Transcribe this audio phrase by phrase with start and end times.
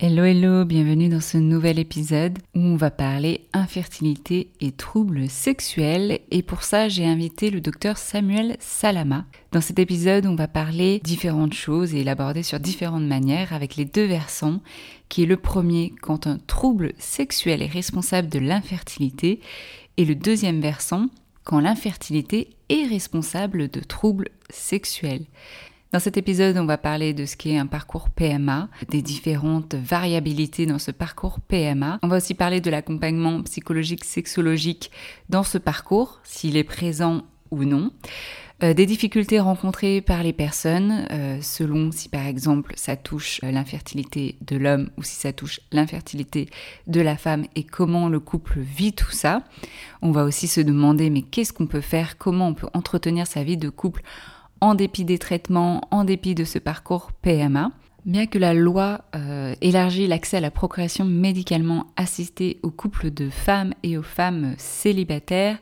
[0.00, 6.20] Hello, hello, bienvenue dans ce nouvel épisode où on va parler infertilité et troubles sexuels.
[6.30, 9.24] Et pour ça, j'ai invité le docteur Samuel Salama.
[9.50, 13.86] Dans cet épisode, on va parler différentes choses et l'aborder sur différentes manières avec les
[13.86, 14.60] deux versants,
[15.08, 19.40] qui est le premier quand un trouble sexuel est responsable de l'infertilité
[19.96, 21.08] et le deuxième versant
[21.42, 25.26] quand l'infertilité est responsable de troubles sexuels.
[25.90, 30.66] Dans cet épisode, on va parler de ce qu'est un parcours PMA, des différentes variabilités
[30.66, 31.98] dans ce parcours PMA.
[32.02, 34.90] On va aussi parler de l'accompagnement psychologique, sexologique
[35.30, 37.90] dans ce parcours, s'il est présent ou non.
[38.62, 43.52] Euh, des difficultés rencontrées par les personnes, euh, selon si par exemple ça touche euh,
[43.52, 46.50] l'infertilité de l'homme ou si ça touche l'infertilité
[46.88, 49.44] de la femme et comment le couple vit tout ça.
[50.02, 53.44] On va aussi se demander mais qu'est-ce qu'on peut faire, comment on peut entretenir sa
[53.44, 54.02] vie de couple
[54.60, 57.70] en dépit des traitements, en dépit de ce parcours PMA.
[58.04, 63.28] Bien que la loi euh, élargit l'accès à la procréation médicalement assistée aux couples de
[63.28, 65.58] femmes et aux femmes célibataires,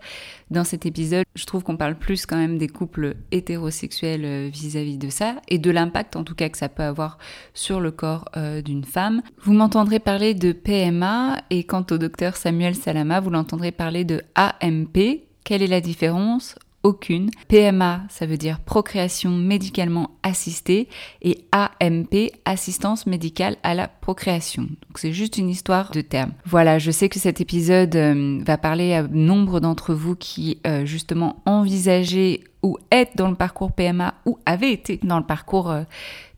[0.50, 4.96] dans cet épisode, je trouve qu'on parle plus quand même des couples hétérosexuels euh, vis-à-vis
[4.96, 7.18] de ça et de l'impact en tout cas que ça peut avoir
[7.52, 9.22] sur le corps euh, d'une femme.
[9.40, 14.22] Vous m'entendrez parler de PMA et quant au docteur Samuel Salama, vous l'entendrez parler de
[14.36, 15.22] AMP.
[15.42, 16.54] Quelle est la différence
[16.86, 17.30] aucune.
[17.48, 20.88] PMA, ça veut dire procréation médicalement assistée
[21.20, 24.62] et AMP, assistance médicale à la procréation.
[24.62, 26.30] Donc c'est juste une histoire de termes.
[26.44, 30.86] Voilà, je sais que cet épisode euh, va parler à nombre d'entre vous qui euh,
[30.86, 35.82] justement envisagez ou êtes dans le parcours PMA ou avez été dans le parcours euh,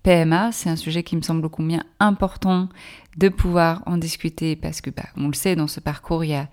[0.03, 0.51] PMA.
[0.53, 2.71] C'est un sujet qui me semble combien important
[3.17, 6.35] de pouvoir en discuter parce que, bah, on le sait, dans ce parcours, il y
[6.35, 6.49] a,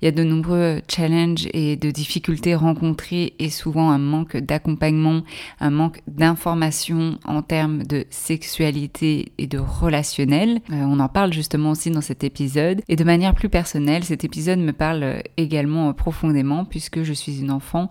[0.00, 5.22] il y a de nombreux challenges et de difficultés rencontrées et souvent un manque d'accompagnement,
[5.60, 10.60] un manque d'information en termes de sexualité et de relationnel.
[10.70, 12.82] Euh, on en parle justement aussi dans cet épisode.
[12.88, 17.50] Et de manière plus personnelle, cet épisode me parle également profondément puisque je suis une
[17.50, 17.88] enfant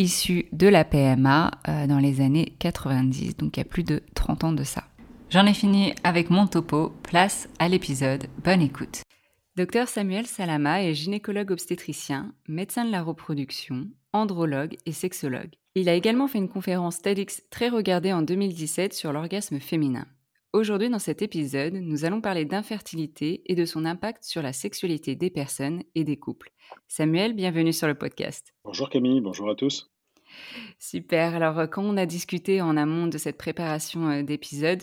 [0.00, 4.02] issue de la PMA euh, dans les années 90, donc il y a plus de
[4.14, 4.84] 30 ans de ça.
[5.30, 9.02] J'en ai fini avec mon topo, place à l'épisode, bonne écoute.
[9.54, 15.54] Docteur Samuel Salama est gynécologue obstétricien, médecin de la reproduction, andrologue et sexologue.
[15.76, 20.04] Il a également fait une conférence TEDx très regardée en 2017 sur l'orgasme féminin.
[20.52, 25.14] Aujourd'hui, dans cet épisode, nous allons parler d'infertilité et de son impact sur la sexualité
[25.14, 26.50] des personnes et des couples.
[26.88, 28.52] Samuel, bienvenue sur le podcast.
[28.64, 29.92] Bonjour Camille, bonjour à tous.
[30.80, 31.36] Super.
[31.36, 34.82] Alors, quand on a discuté en amont de cette préparation euh, d'épisode,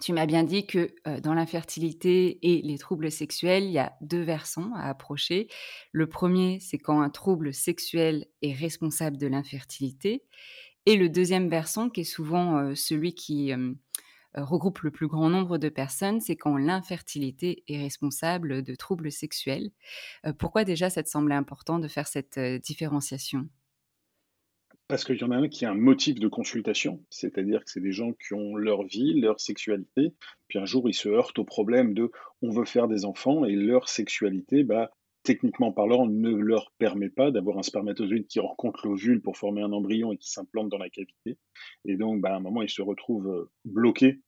[0.00, 4.22] tu m'as bien dit que dans l'infertilité et les troubles sexuels, il y a deux
[4.22, 5.48] versants à approcher.
[5.92, 10.24] Le premier, c'est quand un trouble sexuel est responsable de l'infertilité.
[10.84, 13.52] Et le deuxième versant, qui est souvent celui qui
[14.34, 19.70] regroupe le plus grand nombre de personnes, c'est quand l'infertilité est responsable de troubles sexuels.
[20.38, 23.48] pourquoi déjà ça te semblait important de faire cette différenciation?
[24.88, 27.80] Parce qu'il y en a un qui a un motif de consultation, c'est-à-dire que c'est
[27.80, 30.14] des gens qui ont leur vie, leur sexualité,
[30.48, 32.10] puis un jour ils se heurtent au problème de
[32.42, 34.90] on veut faire des enfants et leur sexualité, bah,
[35.24, 39.72] techniquement parlant, ne leur permet pas d'avoir un spermatozoïde qui rencontre l'ovule pour former un
[39.72, 41.36] embryon et qui s'implante dans la cavité.
[41.84, 44.20] Et donc, bah, à un moment, ils se retrouvent euh, bloqués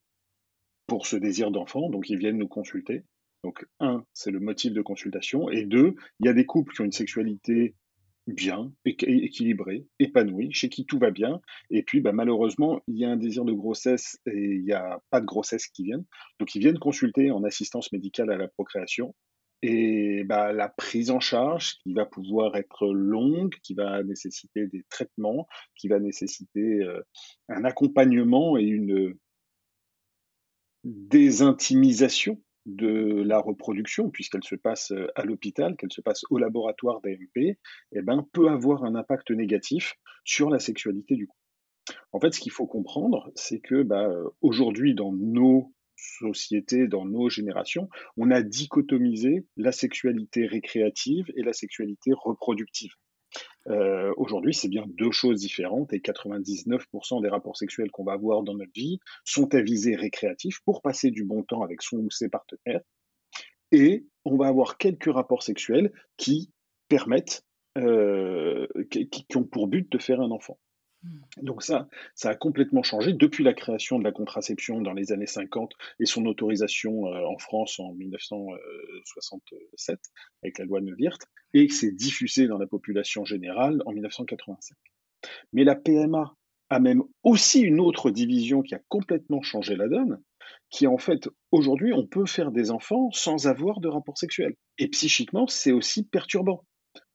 [0.88, 3.04] pour ce désir d'enfant, donc ils viennent nous consulter.
[3.44, 6.80] Donc, un, c'est le motif de consultation, et deux, il y a des couples qui
[6.80, 7.76] ont une sexualité
[8.28, 11.40] bien, équilibré, épanoui, chez qui tout va bien.
[11.70, 15.00] Et puis, bah, malheureusement, il y a un désir de grossesse et il n'y a
[15.10, 16.04] pas de grossesse qui viennent.
[16.38, 19.14] Donc, ils viennent consulter en assistance médicale à la procréation.
[19.62, 24.84] Et bah, la prise en charge qui va pouvoir être longue, qui va nécessiter des
[24.88, 27.00] traitements, qui va nécessiter euh,
[27.48, 29.14] un accompagnement et une
[30.84, 37.00] désintimisation de la reproduction, puisqu'elle se passe euh, à l'hôpital, qu'elle se passe au laboratoire
[37.00, 37.56] d'AMP,
[37.92, 39.94] eh ben, peut avoir un impact négatif
[40.24, 41.40] sur la sexualité du couple.
[42.12, 44.10] En fait, ce qu'il faut comprendre, c'est que bah,
[44.42, 51.52] aujourd'hui, dans nos sociétés, dans nos générations, on a dichotomisé la sexualité récréative et la
[51.52, 52.92] sexualité reproductive.
[53.68, 58.42] Euh, aujourd'hui, c'est bien deux choses différentes et 99% des rapports sexuels qu'on va avoir
[58.42, 62.10] dans notre vie sont à visée récréatif pour passer du bon temps avec son ou
[62.10, 62.80] ses partenaires.
[63.72, 66.50] Et on va avoir quelques rapports sexuels qui
[66.88, 67.44] permettent,
[67.76, 70.58] euh, qui ont pour but de faire un enfant.
[71.02, 71.18] Mmh.
[71.42, 75.26] Donc ça, ça a complètement changé depuis la création de la contraception dans les années
[75.26, 80.00] 50 et son autorisation euh, en France en 1967
[80.42, 81.22] avec la loi Neuwirth
[81.54, 84.76] et c'est diffusé dans la population générale en 1985.
[85.52, 86.34] Mais la PMA
[86.70, 90.20] a même aussi une autre division qui a complètement changé la donne,
[90.70, 94.54] qui en fait aujourd'hui on peut faire des enfants sans avoir de rapport sexuel.
[94.78, 96.64] Et psychiquement, c'est aussi perturbant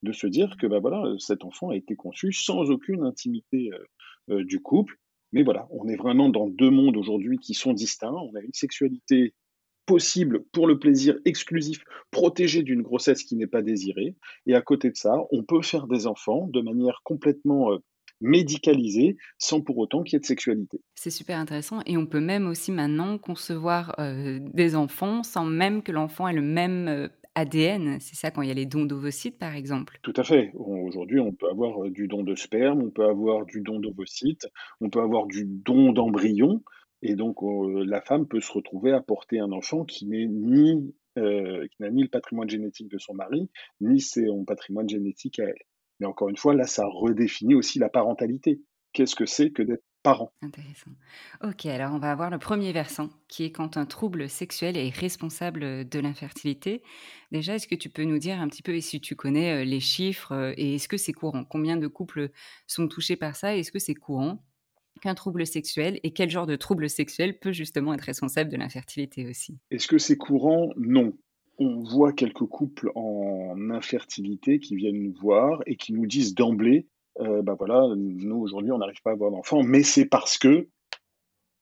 [0.03, 4.35] de se dire que bah voilà, cet enfant a été conçu sans aucune intimité euh,
[4.35, 4.99] euh, du couple.
[5.31, 8.11] Mais voilà, on est vraiment dans deux mondes aujourd'hui qui sont distincts.
[8.11, 9.33] On a une sexualité
[9.85, 14.15] possible pour le plaisir exclusif, protégé d'une grossesse qui n'est pas désirée.
[14.45, 17.77] Et à côté de ça, on peut faire des enfants de manière complètement euh,
[18.21, 20.79] médicalisée sans pour autant qu'il y ait de sexualité.
[20.95, 25.91] C'est super intéressant et on peut même aussi maintenant concevoir des enfants sans même que
[25.91, 29.55] l'enfant ait le même ADN, c'est ça quand il y a les dons d'ovocytes par
[29.55, 30.51] exemple Tout à fait.
[30.53, 34.47] Aujourd'hui, on peut avoir euh, du don de sperme, on peut avoir du don d'ovocytes,
[34.81, 36.63] on peut avoir du don d'embryon.
[37.01, 40.93] Et donc, euh, la femme peut se retrouver à porter un enfant qui n'est ni
[41.17, 43.49] euh, qui n'a ni le patrimoine génétique de son mari,
[43.81, 45.61] ni son patrimoine génétique à elle.
[45.99, 48.61] Mais encore une fois, là, ça redéfinit aussi la parentalité.
[48.93, 49.83] Qu'est-ce que c'est que d'être
[50.41, 50.91] Intéressant.
[51.43, 54.89] Ok, alors on va avoir le premier versant, qui est quand un trouble sexuel est
[54.89, 56.83] responsable de l'infertilité.
[57.31, 59.79] Déjà, est-ce que tu peux nous dire un petit peu, et si tu connais les
[59.79, 61.45] chiffres, et est-ce que c'est courant?
[61.45, 62.31] Combien de couples
[62.67, 64.43] sont touchés par ça Est-ce que c'est courant
[65.01, 69.27] qu'un trouble sexuel Et quel genre de trouble sexuel peut justement être responsable de l'infertilité
[69.27, 69.57] aussi?
[69.71, 70.69] Est-ce que c'est courant?
[70.75, 71.13] Non.
[71.59, 76.87] On voit quelques couples en infertilité qui viennent nous voir et qui nous disent d'emblée
[77.19, 80.67] euh, bah voilà, nous aujourd'hui on n'arrive pas à avoir d'enfant, mais c'est parce que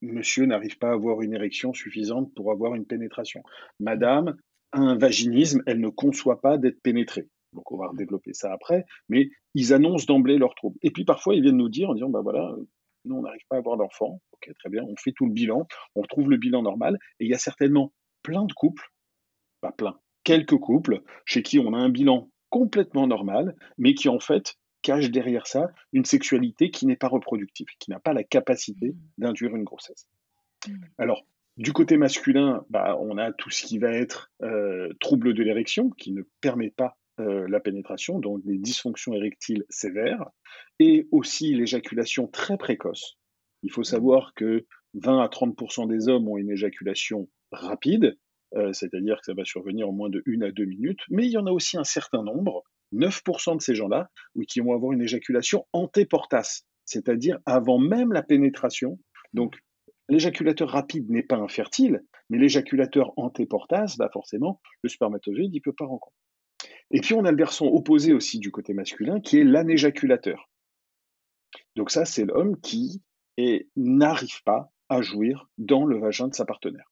[0.01, 3.43] monsieur n'arrive pas à avoir une érection suffisante pour avoir une pénétration.
[3.79, 4.37] Madame
[4.71, 7.27] a un vaginisme, elle ne conçoit pas d'être pénétrée.
[7.53, 10.77] Donc on va redévelopper ça après, mais ils annoncent d'emblée leurs troubles.
[10.81, 12.55] Et puis parfois ils viennent nous dire en disant bah voilà,
[13.05, 14.21] nous on n'arrive pas à avoir d'enfant.
[14.33, 17.29] Ok, très bien, on fait tout le bilan, on retrouve le bilan normal, et il
[17.29, 17.91] y a certainement
[18.23, 18.87] plein de couples,
[19.59, 24.19] pas plein, quelques couples chez qui on a un bilan complètement normal, mais qui en
[24.19, 28.89] fait cache derrière ça une sexualité qui n'est pas reproductive, qui n'a pas la capacité
[28.89, 28.97] mmh.
[29.17, 30.07] d'induire une grossesse.
[30.67, 30.73] Mmh.
[30.97, 31.25] Alors,
[31.57, 35.89] du côté masculin, bah, on a tout ce qui va être euh, trouble de l'érection,
[35.89, 40.25] qui ne permet pas euh, la pénétration, donc des dysfonctions érectiles sévères,
[40.79, 43.17] et aussi l'éjaculation très précoce.
[43.63, 43.85] Il faut mmh.
[43.85, 48.17] savoir que 20 à 30% des hommes ont une éjaculation rapide,
[48.55, 51.31] euh, c'est-à-dire que ça va survenir en moins de 1 à 2 minutes, mais il
[51.31, 54.91] y en a aussi un certain nombre 9% de ces gens-là, oui, qui vont avoir
[54.91, 58.99] une éjaculation antéportasse, c'est-à-dire avant même la pénétration.
[59.33, 59.57] Donc,
[60.09, 65.73] l'éjaculateur rapide n'est pas infertile, mais l'éjaculateur antéportasse, bah forcément, le spermatozoïde, il ne peut
[65.73, 66.17] pas rencontrer.
[66.91, 70.49] Et puis, on a le versant opposé aussi du côté masculin, qui est l'anéjaculateur.
[71.75, 73.01] Donc ça, c'est l'homme qui
[73.75, 76.90] n'arrive pas à jouir dans le vagin de sa partenaire.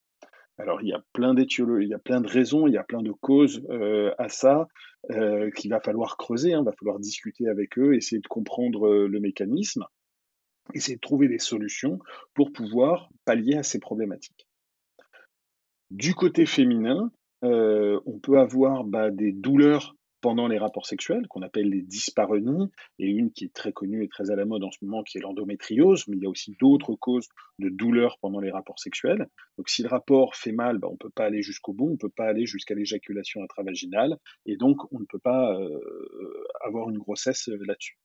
[0.60, 3.00] Alors, il y a plein il y a plein de raisons, il y a plein
[3.00, 4.68] de causes euh, à ça
[5.10, 8.86] euh, qu'il va falloir creuser, il hein, va falloir discuter avec eux, essayer de comprendre
[8.86, 9.86] euh, le mécanisme,
[10.74, 11.98] essayer de trouver des solutions
[12.34, 14.46] pour pouvoir pallier à ces problématiques.
[15.90, 17.10] Du côté féminin,
[17.42, 23.06] on peut avoir bah, des douleurs pendant les rapports sexuels, qu'on appelle les dyspareunies, et
[23.06, 25.20] une qui est très connue et très à la mode en ce moment, qui est
[25.20, 29.28] l'endométriose, mais il y a aussi d'autres causes de douleurs pendant les rapports sexuels.
[29.56, 31.92] Donc si le rapport fait mal, bah, on ne peut pas aller jusqu'au bout, on
[31.92, 35.80] ne peut pas aller jusqu'à l'éjaculation intravaginale, et donc on ne peut pas euh,
[36.62, 37.98] avoir une grossesse euh, là-dessus.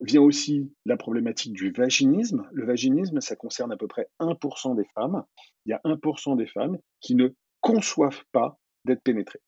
[0.00, 2.46] Vient aussi la problématique du vaginisme.
[2.52, 5.24] Le vaginisme, ça concerne à peu près 1% des femmes.
[5.64, 7.28] Il y a 1% des femmes qui ne
[7.62, 9.40] conçoivent pas d'être pénétrées.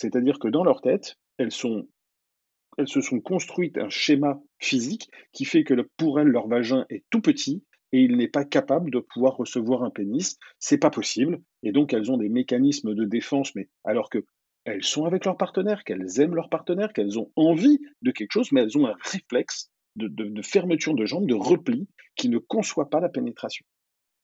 [0.00, 5.74] C'est-à-dire que dans leur tête, elles, se sont construites un schéma physique qui fait que
[5.98, 9.82] pour elles, leur vagin est tout petit et il n'est pas capable de pouvoir recevoir
[9.82, 10.38] un pénis.
[10.58, 11.42] C'est pas possible.
[11.62, 14.24] Et donc, elles ont des mécanismes de défense, mais alors que
[14.64, 18.52] elles sont avec leur partenaire, qu'elles aiment leur partenaire, qu'elles ont envie de quelque chose,
[18.52, 23.00] mais elles ont un réflexe de, fermeture de jambes, de repli, qui ne conçoit pas
[23.00, 23.66] la pénétration.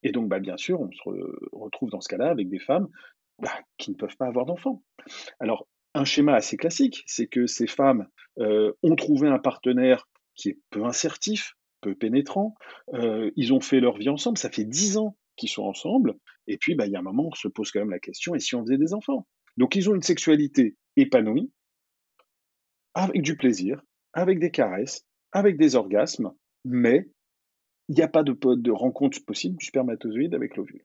[0.02, 1.00] Et donc, bah, bien sûr, on se
[1.52, 2.88] retrouve dans ce cas-là avec des femmes
[3.38, 4.82] bah, qui ne peuvent pas avoir d'enfants.
[5.40, 8.06] Alors, un schéma assez classique, c'est que ces femmes
[8.38, 12.54] euh, ont trouvé un partenaire qui est peu insertif, peu pénétrant,
[12.94, 16.14] euh, ils ont fait leur vie ensemble, ça fait dix ans qu'ils sont ensemble,
[16.46, 18.34] et puis bah, il y a un moment, on se pose quand même la question,
[18.34, 19.26] et si on faisait des enfants?
[19.56, 21.50] Donc ils ont une sexualité épanouie,
[22.94, 26.32] avec du plaisir, avec des caresses, avec des orgasmes,
[26.64, 27.08] mais
[27.88, 30.84] il n'y a pas de, de rencontre possible du spermatozoïde avec l'ovule.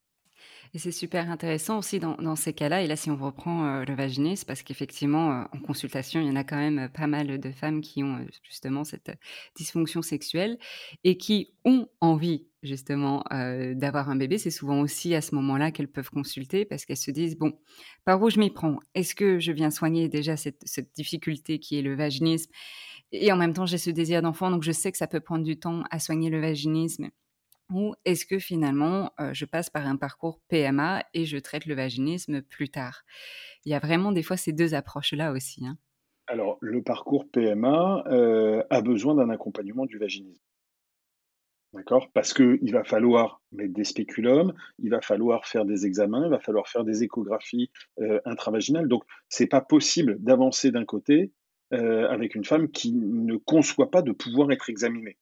[0.74, 2.82] Et c'est super intéressant aussi dans, ces cas-là.
[2.82, 6.30] Et là, si on reprend euh, le vaginisme, parce qu'effectivement, euh, en consultation, il y
[6.30, 9.12] en a quand même pas mal de femmes qui ont euh, justement cette
[9.56, 10.58] dysfonction sexuelle
[11.04, 14.38] et qui ont envie justement d'avoir un bébé.
[14.38, 17.58] C'est souvent aussi à ce moment-là qu'elles peuvent consulter parce qu'elles se disent, bon,
[18.06, 18.78] par où je m'y prends?
[18.94, 22.52] Est-ce que je viens soigner déjà cette, cette difficulté qui est le vaginisme?
[23.12, 25.44] Et en même temps, j'ai ce désir d'enfant, donc je sais que ça peut prendre
[25.44, 27.10] du temps à soigner le vaginisme
[27.72, 32.42] ou est-ce que finalement, je passe par un parcours PMA et je traite le vaginisme
[32.42, 33.04] plus tard?
[33.66, 35.66] Il y a vraiment des fois ces deux approches-là aussi.
[35.66, 35.78] Hein.
[36.28, 38.04] Alors, le parcours PMA
[38.70, 40.44] a besoin d'un accompagnement du vaginisme.
[41.74, 42.12] D'accord?
[42.14, 46.40] Parce qu'il va falloir mettre des spéculums, il va falloir faire des examens, il va
[46.40, 47.72] falloir faire des échographies
[48.26, 48.90] intravaginales.
[48.90, 51.32] Donc, ce n'est pas possible d'avancer d'un côté
[51.72, 55.18] avec une femme qui ne conçoit pas de pouvoir être examinée.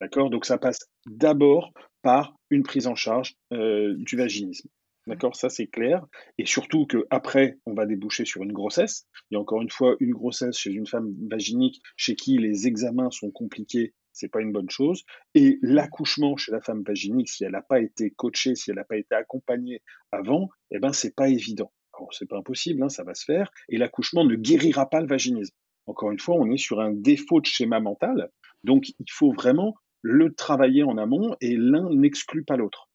[0.00, 0.30] D'accord?
[0.30, 1.72] Donc ça passe d'abord
[2.02, 4.68] par une prise en charge euh, du vaginisme.
[5.06, 6.06] D'accord, ça c'est clair.
[6.38, 9.06] Et surtout qu'après, on va déboucher sur une grossesse.
[9.30, 12.66] Il y a encore une fois une grossesse chez une femme vaginique chez qui les
[12.66, 15.04] examens sont compliqués, c'est pas une bonne chose.
[15.34, 18.84] Et l'accouchement chez la femme vaginique, si elle n'a pas été coachée, si elle n'a
[18.84, 21.70] pas été accompagnée avant, eh ben c'est pas évident.
[21.98, 23.50] Alors c'est pas impossible, hein, ça va se faire.
[23.68, 25.54] Et l'accouchement ne guérira pas le vaginisme.
[25.86, 28.30] Encore une fois, on est sur un défaut de schéma mental.
[28.62, 29.74] Donc il faut vraiment
[30.04, 32.88] le travailler en amont et l'un n'exclut pas l'autre.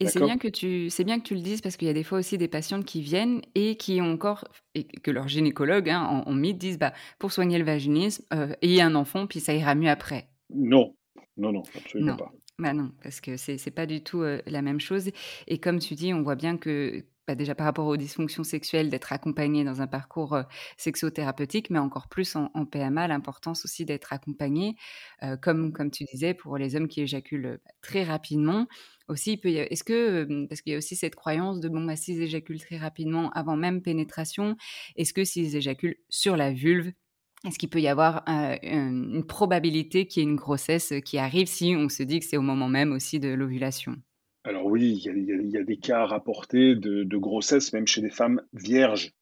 [0.00, 1.94] Et c'est bien que tu c'est bien que tu le dises parce qu'il y a
[1.94, 5.90] des fois aussi des patientes qui viennent et qui ont encore et que leur gynécologue
[5.90, 9.40] hein, en, en mythe disent bah pour soigner le vaginisme euh, ayez un enfant puis
[9.40, 10.28] ça ira mieux après.
[10.50, 10.94] Non,
[11.36, 12.32] non, non, absolument pas.
[12.58, 15.10] Bah non, parce que c'est n'est pas du tout euh, la même chose.
[15.46, 18.88] Et comme tu dis, on voit bien que bah, déjà par rapport aux dysfonctions sexuelles,
[18.88, 20.42] d'être accompagné dans un parcours euh,
[20.78, 24.76] sexothérapeutique, mais encore plus en, PMA, l'importance aussi d'être accompagné,
[25.22, 28.66] euh, comme, comme tu disais, pour les hommes qui éjaculent bah, très rapidement.
[29.08, 32.60] Aussi, est-ce que, parce qu'il y a aussi cette croyance de, bon, bah, s'ils éjaculent
[32.60, 34.56] très rapidement avant même pénétration,
[34.96, 36.92] est-ce que s'ils éjaculent sur la vulve,
[37.44, 41.46] est-ce qu'il peut y avoir euh, une probabilité qu'il y ait une grossesse qui arrive
[41.46, 43.96] si on se dit que c'est au moment même aussi de l'ovulation?
[44.48, 49.12] Alors oui, il y a, des cas rapportés de, grossesse, même chez des femmes vierges,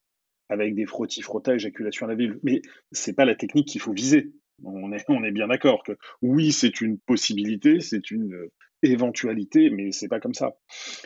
[0.48, 2.38] avec des frottis-frottas, éjaculation à la ville.
[2.44, 4.30] Mais c'est pas la technique qu'il faut viser.
[4.62, 8.52] On est, bien d'accord que oui, c'est une possibilité, c'est une euh,
[8.82, 10.56] éventualité, mais c'est pas comme ça.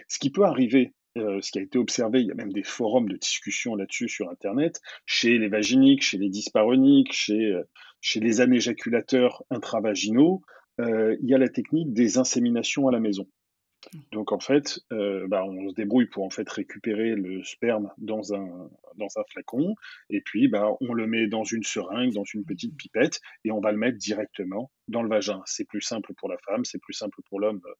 [0.07, 2.62] Ce qui peut arriver, euh, ce qui a été observé, il y a même des
[2.62, 7.62] forums de discussion là-dessus sur Internet, chez les vaginiques, chez les dysparoniques, chez, euh,
[8.03, 10.43] chez les anéjaculateurs intravaginaux,
[10.79, 13.29] il y a la technique des inséminations à la maison.
[14.12, 18.34] Donc en fait, euh, bah, on se débrouille pour en fait récupérer le sperme dans
[18.34, 19.75] un, dans un flacon,
[20.10, 23.60] et puis bah, on le met dans une seringue, dans une petite pipette, et on
[23.60, 25.42] va le mettre directement dans le vagin.
[25.46, 27.75] C'est plus simple pour la femme, c'est plus simple pour l'homme euh,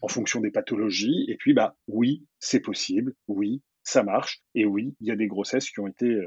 [0.00, 1.24] en fonction des pathologies.
[1.28, 5.26] Et puis bah oui, c'est possible, oui, ça marche, et oui, il y a des
[5.26, 6.18] grossesses qui ont été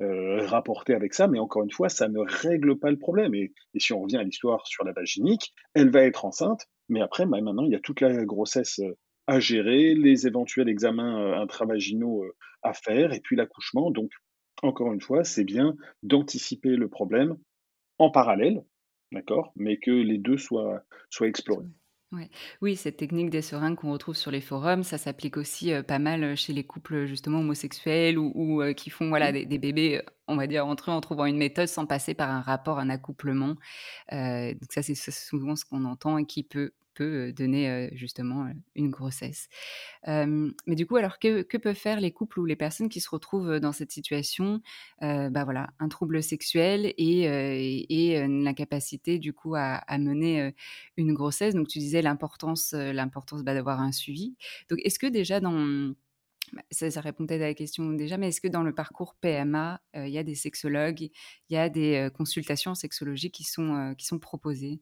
[0.00, 3.34] euh, rapportées avec ça, mais encore une fois, ça ne règle pas le problème.
[3.34, 7.00] Et, et si on revient à l'histoire sur la vaginique, elle va être enceinte, Mais
[7.00, 8.80] après, bah, maintenant, il y a toute la grossesse
[9.26, 12.24] à gérer, les éventuels examens intravaginaux
[12.62, 13.90] à faire, et puis l'accouchement.
[13.90, 14.10] Donc,
[14.62, 17.36] encore une fois, c'est bien d'anticiper le problème
[17.98, 18.64] en parallèle,
[19.12, 21.66] d'accord, mais que les deux soient, soient explorés.
[22.12, 22.30] Ouais.
[22.62, 26.36] Oui, cette technique des seringues qu'on retrouve sur les forums, ça s'applique aussi pas mal
[26.36, 30.66] chez les couples justement homosexuels ou, qui font voilà, des, des bébés, on va dire,
[30.66, 33.56] entre eux en trouvant une méthode sans passer par un rapport, un accouplement.
[34.12, 39.48] donc ça, c'est souvent ce qu'on entend et qui peut peut donner justement une grossesse.
[40.06, 43.10] mais du coup, alors que, que, peuvent faire les couples ou les personnes qui se
[43.10, 44.60] retrouvent dans cette situation?
[45.00, 47.24] Bah voilà, un trouble sexuel et,
[47.88, 50.54] et, l'incapacité du coup à, mener
[50.96, 51.54] une grossesse.
[51.54, 54.36] Donc tu disais l'importance, l'importance bah, d'avoir un suivi.
[54.70, 55.94] Donc est-ce que déjà dans
[56.52, 59.16] bah, ça, ça, répond peut-être à la question déjà, mais est-ce que dans le parcours
[59.16, 61.10] PMA, il y a des sexologues,
[61.50, 64.80] il y a des consultations sexologiques qui sont, qui sont proposées?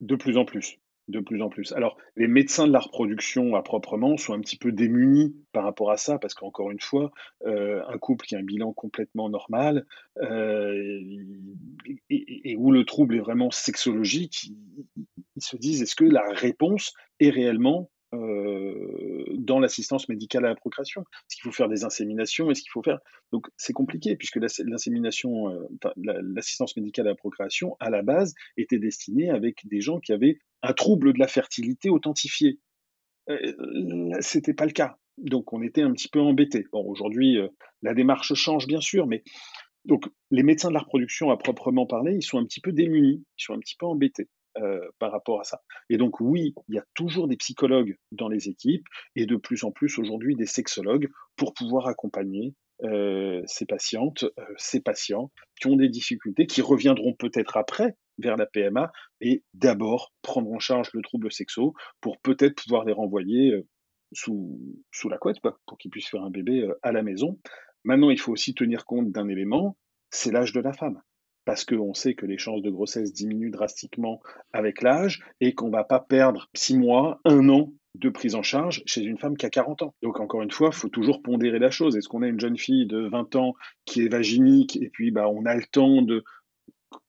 [0.00, 0.78] De plus en plus
[1.10, 1.72] de plus en plus.
[1.72, 5.90] Alors, les médecins de la reproduction à proprement sont un petit peu démunis par rapport
[5.90, 7.12] à ça, parce qu'encore une fois,
[7.46, 9.86] euh, un couple qui a un bilan complètement normal
[10.22, 11.00] euh,
[12.08, 14.52] et, où le trouble est vraiment sexologique,
[15.36, 20.54] ils se disent est-ce que la réponse est réellement euh, dans l'assistance médicale à la
[20.54, 21.02] procréation.
[21.02, 22.50] Est-ce qu'il faut faire des inséminations?
[22.50, 22.98] Est-ce qu'il faut faire?
[23.32, 28.78] Donc c'est compliqué puisque l'insémination, euh, l'assistance médicale à la procréation à la base était
[28.78, 32.58] destinée avec des gens qui avaient un trouble de la fertilité authentifié.
[33.28, 33.54] Euh,
[34.20, 34.98] C'était pas le cas.
[35.18, 36.66] Donc on était un petit peu embêtés.
[36.72, 37.48] Aujourd'hui, euh,
[37.82, 39.22] la démarche change bien sûr, mais
[39.84, 43.24] donc les médecins de la reproduction à proprement parler, ils sont un petit peu démunis,
[43.38, 44.28] ils sont un petit peu embêtés.
[44.58, 45.62] Euh, par rapport à ça.
[45.90, 49.62] Et donc oui, il y a toujours des psychologues dans les équipes et de plus
[49.62, 55.30] en plus aujourd'hui des sexologues pour pouvoir accompagner euh, ces patientes, euh, ces patients
[55.60, 58.90] qui ont des difficultés, qui reviendront peut-être après vers la PMA,
[59.20, 63.54] et d'abord prendre en charge le trouble sexo pour peut-être pouvoir les renvoyer
[64.10, 67.38] sous, sous la couette pour qu'ils puissent faire un bébé à la maison.
[67.84, 69.76] Maintenant, il faut aussi tenir compte d'un élément,
[70.10, 71.00] c'est l'âge de la femme
[71.50, 74.20] parce qu'on sait que les chances de grossesse diminuent drastiquement
[74.52, 78.42] avec l'âge et qu'on ne va pas perdre six mois, un an de prise en
[78.44, 79.94] charge chez une femme qui a 40 ans.
[80.00, 81.96] Donc encore une fois, il faut toujours pondérer la chose.
[81.96, 85.26] Est-ce qu'on a une jeune fille de 20 ans qui est vaginique et puis bah,
[85.28, 86.22] on a le temps de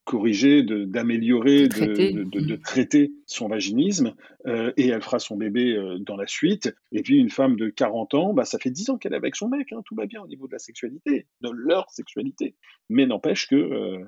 [0.04, 4.14] corriger, d'améliorer, de, traiter son vaginisme,
[4.46, 6.76] euh, et elle fera son bébé euh, dans la suite.
[6.92, 9.36] Et puis une femme de 40 ans, bah, ça fait 10 ans qu'elle est avec
[9.36, 12.56] son mec, hein, tout va bien au niveau de la sexualité, de leur sexualité.
[12.90, 14.00] Mais n'empêche que euh,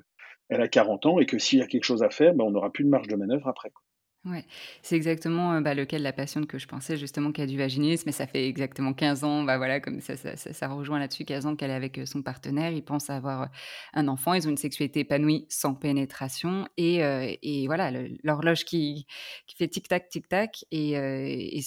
[0.48, 2.50] elle a 40 ans et que s'il y a quelque chose à faire, bah, on
[2.50, 3.72] n'aura plus de marge de manœuvre après.
[4.24, 4.46] Ouais,
[4.80, 8.12] c'est exactement bah, lequel la patiente que je pensais justement qui a du vaginisme, mais
[8.12, 11.70] ça fait exactement 15 ans, bah voilà, comme ça, ça, rejoint là-dessus, 15 ans qu'elle
[11.70, 13.50] est avec son partenaire, ils pensent avoir
[13.92, 17.02] un enfant, ils ont une sexualité épanouie sans pénétration, et,
[17.42, 19.06] et voilà, l'horloge qui,
[19.46, 21.60] qui fait tic-tac, tic-tac, et, et,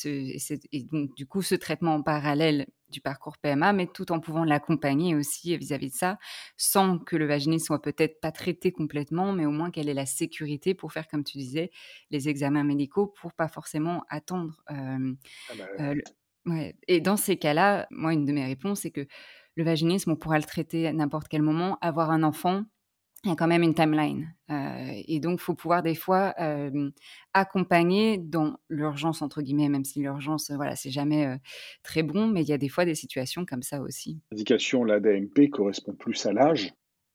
[0.71, 4.43] et, donc du coup ce traitement en parallèle du parcours PMA, mais tout en pouvant
[4.43, 6.17] l'accompagner aussi vis-à-vis de ça,
[6.57, 10.05] sans que le vaginisme soit peut-être pas traité complètement, mais au moins qu'elle ait la
[10.05, 11.71] sécurité pour faire, comme tu disais,
[12.11, 14.63] les examens médicaux pour pas forcément attendre.
[14.67, 15.93] Ah bah,
[16.45, 16.75] ouais.
[16.87, 19.05] Et dans ces cas-là, moi, une de mes réponses, c'est que
[19.55, 21.77] le vaginisme, on pourra le traiter à n'importe quel moment.
[21.81, 22.63] Avoir un enfant,
[23.27, 24.33] il y a quand même une timeline.
[24.49, 26.33] Euh, et donc, il faut pouvoir des fois
[27.33, 31.37] accompagner dans l'urgence, entre guillemets, même si l'urgence, voilà, c'est jamais
[31.83, 34.19] très bon, mais il y a des fois des situations comme ça aussi.
[34.31, 36.73] L'indication, l'ADMP correspond plus à l'âge,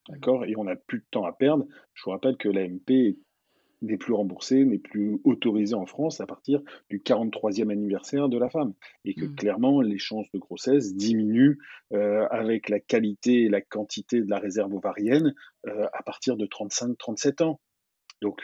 [0.09, 1.67] d'accord Et on n'a plus de temps à perdre.
[1.95, 3.19] Je vous rappelle que l'AMP est
[3.83, 8.49] n'est plus remboursé, n'est plus autorisé en France à partir du 43e anniversaire de la
[8.49, 8.73] femme.
[9.05, 9.35] Et que mmh.
[9.35, 11.59] clairement, les chances de grossesse diminuent
[11.93, 15.35] euh, avec la qualité et la quantité de la réserve ovarienne
[15.67, 17.61] euh, à partir de 35-37 ans.
[18.21, 18.41] Donc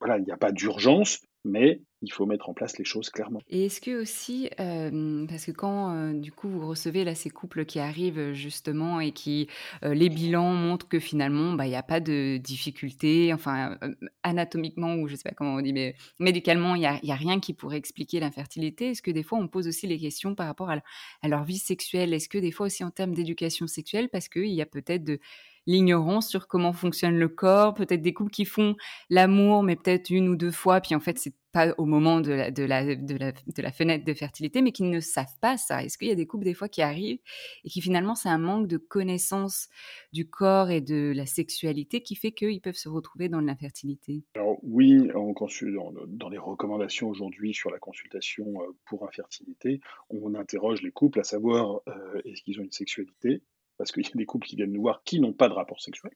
[0.00, 3.40] voilà, il n'y a pas d'urgence, mais il faut mettre en place les choses clairement.
[3.48, 7.78] Et est-ce que aussi, parce que quand du coup vous recevez là ces couples qui
[7.78, 9.48] arrivent justement et qui
[9.82, 13.78] les bilans montrent que finalement bah, il n'y a pas de difficulté, enfin
[14.22, 17.40] anatomiquement ou je sais pas comment on dit, mais médicalement il n'y a, a, rien
[17.40, 18.90] qui pourrait expliquer l'infertilité.
[18.90, 20.80] Est-ce que des fois on pose aussi les questions par rapport à,
[21.22, 22.12] à leur vie sexuelle?
[22.12, 25.18] Est-ce que des fois aussi en termes d'éducation sexuelle, parce qu'il y a peut-être de
[25.66, 28.76] l'ignorance sur comment fonctionne le corps, peut-être des couples qui font
[29.10, 32.32] l'amour, mais peut-être une ou deux fois, puis en fait, c'est pas au moment de
[32.32, 35.84] la, fenêtre de fertilité, mais qui ne savent pas ça.
[35.84, 37.20] Est-ce qu'il y a des couples des fois qui arrivent
[37.64, 39.68] et qui finalement, c'est un manque de connaissance
[40.12, 44.24] du corps et de la sexualité qui fait qu'ils peuvent se retrouver dans l'infertilité?
[44.34, 50.34] Alors oui, on dans, dans les recommandations aujourd'hui sur la consultation euh, pour infertilité, on
[50.34, 53.42] interroge les couples à savoir euh, est-ce qu'ils ont une sexualité?
[53.78, 55.80] Parce qu'il y a des couples qui viennent nous voir qui n'ont pas de rapport
[55.80, 56.12] sexuel,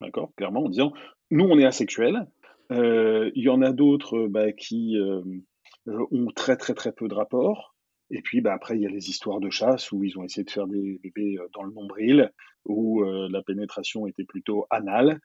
[0.00, 0.92] d'accord, clairement, en disant,
[1.30, 2.26] nous, on est asexuels,
[2.72, 5.22] euh, il y en a d'autres bah, qui, euh,
[5.86, 7.74] ont très très très peu de rapports.
[8.10, 10.44] Et puis bah, après, il y a les histoires de chasse où ils ont essayé
[10.44, 12.32] de faire des bébés dans le nombril,
[12.64, 15.20] où la pénétration était plutôt anale.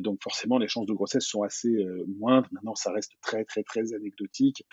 [0.00, 1.74] donc forcément, les chances de grossesse sont assez
[2.18, 2.48] moindres.
[2.52, 4.64] Maintenant, ça reste très très très anecdotique.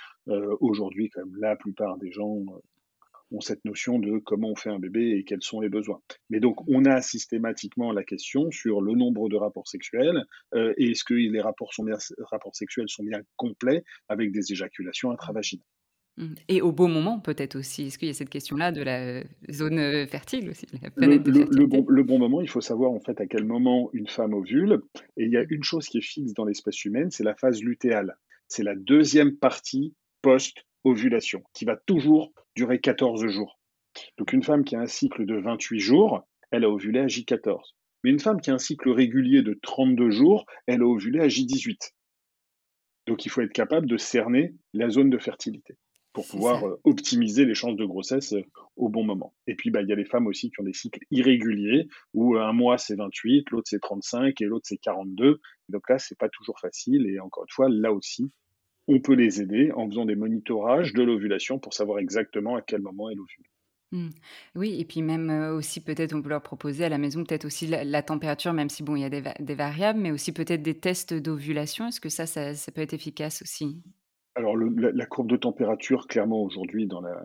[0.60, 2.38] Aujourd'hui, quand même, la plupart des gens
[3.32, 6.02] ont cette notion de comment on fait un bébé et quels sont les besoins.
[6.30, 10.92] Mais donc, on a systématiquement la question sur le nombre de rapports sexuels euh, et
[10.92, 11.98] est-ce que les rapports, sont bien,
[12.32, 15.66] rapports sexuels sont bien complets avec des éjaculations intravaginales.
[16.18, 16.34] Mmh.
[16.50, 17.84] Et au beau moment, peut-être aussi.
[17.84, 20.68] Est-ce qu'il y a cette question-là de la zone euh, fertile aussi
[20.98, 24.82] le, bon, moment, il faut savoir en fait à quel moment une femme ovule.
[25.18, 27.62] Et il y a une chose qui est fixe dans l'espèce humaine, c'est la phase
[27.62, 28.18] lutéale.
[28.48, 33.60] C'est la deuxième partie post-ovulation, qui va toujours durer 14 jours.
[34.18, 37.74] Donc une femme qui a un cycle de 28 jours, elle a ovulé à J14.
[38.04, 41.28] Mais une femme qui a un cycle régulier de 32 jours, elle a ovulé à
[41.28, 41.92] J18.
[43.08, 45.78] Donc il faut être capable de cerner la zone de fertilité
[46.14, 48.44] pour pouvoir euh, optimiser les chances de grossesse euh,
[48.76, 49.34] au bon moment.
[49.48, 52.36] Et puis, bah, il y a les femmes aussi qui ont des cycles irréguliers, où
[52.36, 55.40] euh, un mois c'est 28, l'autre c'est 35 et l'autre c'est 42.
[55.70, 57.08] Donc là, c'est pas toujours facile.
[57.08, 58.34] Et encore une fois, là aussi,
[58.88, 62.82] on peut les aider en faisant des monitorages de l'ovulation pour savoir exactement à quel
[62.82, 63.46] moment elle ovule.
[63.92, 64.10] Mmh.
[64.56, 67.68] Oui, et puis même aussi peut-être on peut leur proposer à la maison peut-être aussi
[67.68, 71.14] la, température, même si bon il y a des, variables, mais aussi peut-être des tests
[71.14, 71.88] d'ovulation.
[71.88, 73.82] Est-ce que ça, ça, peut être efficace aussi?
[74.36, 77.22] Alors la, courbe de température, clairement aujourd'hui dans la,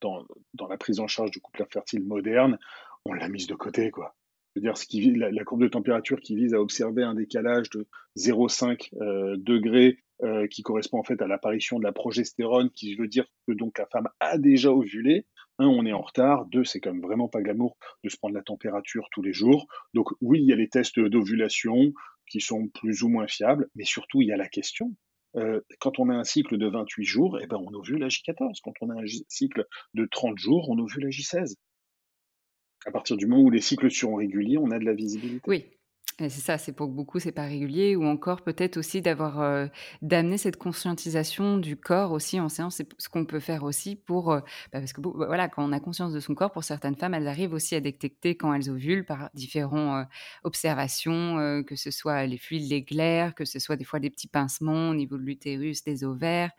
[0.00, 0.26] dans,
[0.68, 2.58] la prise en charge du couple infertile moderne,
[3.04, 4.14] on l'a mise de côté quoi.
[4.54, 7.14] Je veux dire, ce qui, la, la, courbe de température qui vise à observer un
[7.14, 7.86] décalage de
[8.18, 13.08] 0,5 euh, degrés euh, qui correspond en fait à l'apparition de la progestérone, qui veut
[13.08, 15.26] dire que donc la femme a déjà ovulé.
[15.58, 16.46] Un, on est en retard.
[16.46, 19.66] Deux, c'est quand même vraiment pas glamour de se prendre la température tous les jours.
[19.94, 21.92] Donc oui, il y a les tests d'ovulation
[22.28, 24.94] qui sont plus ou moins fiables, mais surtout il y a la question.
[25.36, 28.58] Euh, quand on a un cycle de 28 jours, eh ben, on ovule à J14.
[28.62, 31.54] Quand on a un cycle de 30 jours, on ovule à J16.
[32.84, 35.42] À partir du moment où les cycles sont réguliers, on a de la visibilité.
[35.46, 35.64] Oui,
[36.18, 39.66] c'est ça, c'est pour beaucoup, c'est pas régulier ou encore peut-être aussi d'avoir, euh,
[40.02, 42.76] d'amener cette conscientisation du corps aussi en séance.
[42.76, 44.40] C'est ce qu'on peut faire aussi pour, euh,
[44.72, 47.14] bah, parce que bah, voilà, quand on a conscience de son corps, pour certaines femmes,
[47.14, 50.08] elles arrivent aussi à détecter quand elles ovulent par différentes euh,
[50.44, 54.28] observations, que ce soit les fluides, les glaires, que ce soit des fois des petits
[54.28, 56.50] pincements au niveau de l'utérus, des ovaires,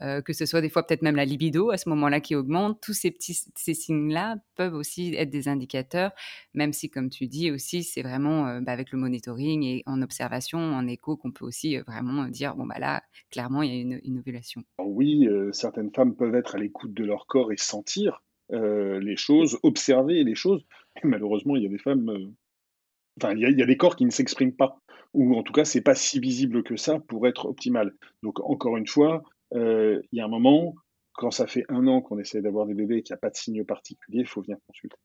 [0.00, 2.80] que ce soit des fois peut-être même la libido à ce moment-là qui augmente.
[2.82, 6.12] Tous ces petits ces signes-là peuvent aussi être des indicateurs,
[6.54, 10.58] même si comme tu dis aussi, c'est vraiment, bah, avec le monitoring et en observation,
[10.58, 14.18] en écho, qu'on peut aussi vraiment dire, bon, bah là, clairement, il y a une,
[14.18, 14.62] ovulation.
[14.78, 20.24] oui, certaines femmes peuvent être à l'écoute de leur corps et sentir les choses, observer
[20.24, 20.64] les choses.
[21.04, 22.34] malheureusement, il y a des femmes,
[23.20, 24.80] enfin, il y, a, des corps qui ne s'expriment pas,
[25.14, 27.94] ou en tout cas, c'est pas si visible que ça pour être optimal.
[28.22, 30.74] Donc, encore une fois, il y a un moment,
[31.18, 33.30] quand ça fait un an qu'on essaie d'avoir des bébés et qu'il n'y a pas
[33.30, 34.96] de signe particulier, il faut venir consulter.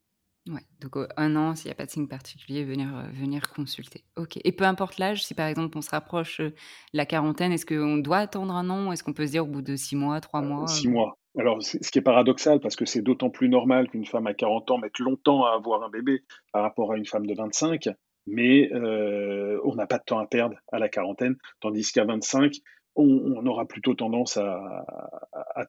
[0.49, 4.03] Ouais, donc un an, s'il n'y a pas de signe particulier, venir, euh, venir consulter.
[4.17, 6.53] OK et peu importe l'âge, si par exemple on se rapproche, euh,
[6.91, 9.47] la quarantaine, est-ce qu'on doit attendre un an ou est-ce qu'on peut se dire au
[9.47, 11.17] bout de six mois, trois euh, mois, Six mois.
[11.39, 14.71] Alors ce qui est paradoxal parce que c'est d'autant plus normal qu'une femme à 40
[14.71, 17.89] ans mette longtemps à avoir un bébé par rapport à une femme de 25,
[18.27, 22.57] mais on n'a pas de temps à perdre à la quarantaine, tandis qu'à 25,
[22.95, 24.85] on, aura plutôt tendance à,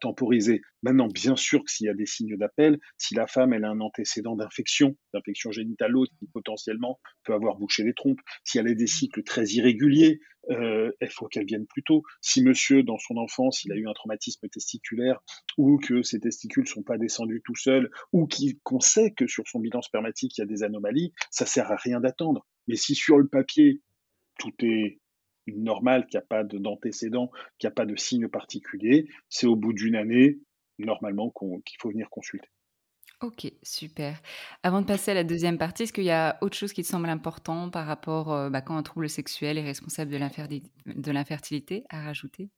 [0.01, 0.61] temporiser.
[0.83, 3.71] Maintenant, bien sûr que s'il y a des signes d'appel, si la femme elle a
[3.71, 8.75] un antécédent d'infection, d'infection génitale qui potentiellement peut avoir bouché les trompes, si elle a
[8.75, 12.03] des cycles très irréguliers, euh, il faut qu'elle vienne plus tôt.
[12.21, 15.21] Si monsieur, dans son enfance, il a eu un traumatisme testiculaire
[15.57, 18.29] ou que ses testicules sont pas descendus tout seuls ou
[18.63, 21.77] qu'on sait que sur son bilan spermatique, il y a des anomalies, ça sert à
[21.77, 22.47] rien d'attendre.
[22.67, 23.81] Mais si sur le papier,
[24.39, 25.01] tout est
[25.47, 29.57] normal, qu'il n'y a pas d'antécédent, qu'il n'y a pas de signe particulier, c'est au
[29.57, 30.39] bout d'une année,
[30.79, 31.33] normalement,
[31.65, 32.49] qu'il faut venir consulter.
[33.21, 34.21] Ok, super.
[34.63, 36.89] Avant de passer à la deuxième partie, est-ce qu'il y a autre chose qui te
[36.89, 42.03] semble important par rapport euh, bah, quand un trouble sexuel est responsable de l'infertilité à
[42.03, 42.51] rajouter?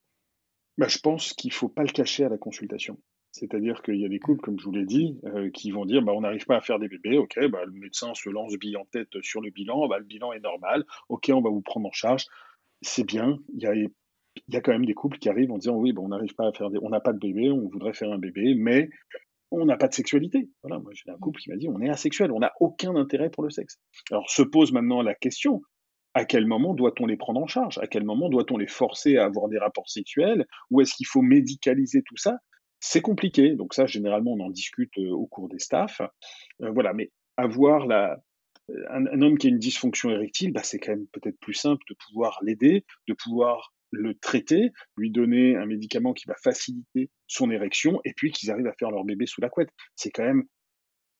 [0.79, 2.99] Bah, Je pense qu'il ne faut pas le cacher à la consultation.
[3.31, 6.01] C'est-à-dire qu'il y a des couples, comme je vous l'ai dit, euh, qui vont dire
[6.01, 8.77] bah, on n'arrive pas à faire des bébés, ok, bah, le médecin se lance bille
[8.77, 11.87] en tête sur le bilan, bah, le bilan est normal, ok, on va vous prendre
[11.87, 12.27] en charge
[12.83, 13.39] c'est bien.
[13.55, 16.07] Il y a, y a quand même des couples qui arrivent en disant oui, bon,
[16.07, 18.19] on n'arrive pas à faire des, on n'a pas de bébé, on voudrait faire un
[18.19, 18.89] bébé, mais
[19.51, 20.49] on n'a pas de sexualité.
[20.63, 23.31] Voilà, moi j'ai un couple qui m'a dit on est asexuel, on n'a aucun intérêt
[23.31, 23.79] pour le sexe.
[24.11, 25.63] Alors se pose maintenant la question
[26.17, 27.77] à quel moment doit-on les prendre en charge?
[27.77, 30.47] À quel moment doit-on les forcer à avoir des rapports sexuels?
[30.71, 32.39] Ou est-ce qu'il faut médicaliser tout ça?
[32.81, 33.55] C'est compliqué.
[33.55, 36.01] Donc ça, généralement, on en discute euh, au cours des staffs.
[36.63, 38.17] Euh, voilà, mais avoir la,
[38.91, 41.95] un, homme qui a une dysfonction érectile, bah, c'est quand même peut-être plus simple de
[41.95, 48.01] pouvoir l'aider, de pouvoir le traiter, lui donner un médicament qui va faciliter son érection,
[48.05, 49.71] et puis qu'ils arrivent à faire leur bébé sous la couette.
[49.95, 50.45] C'est quand même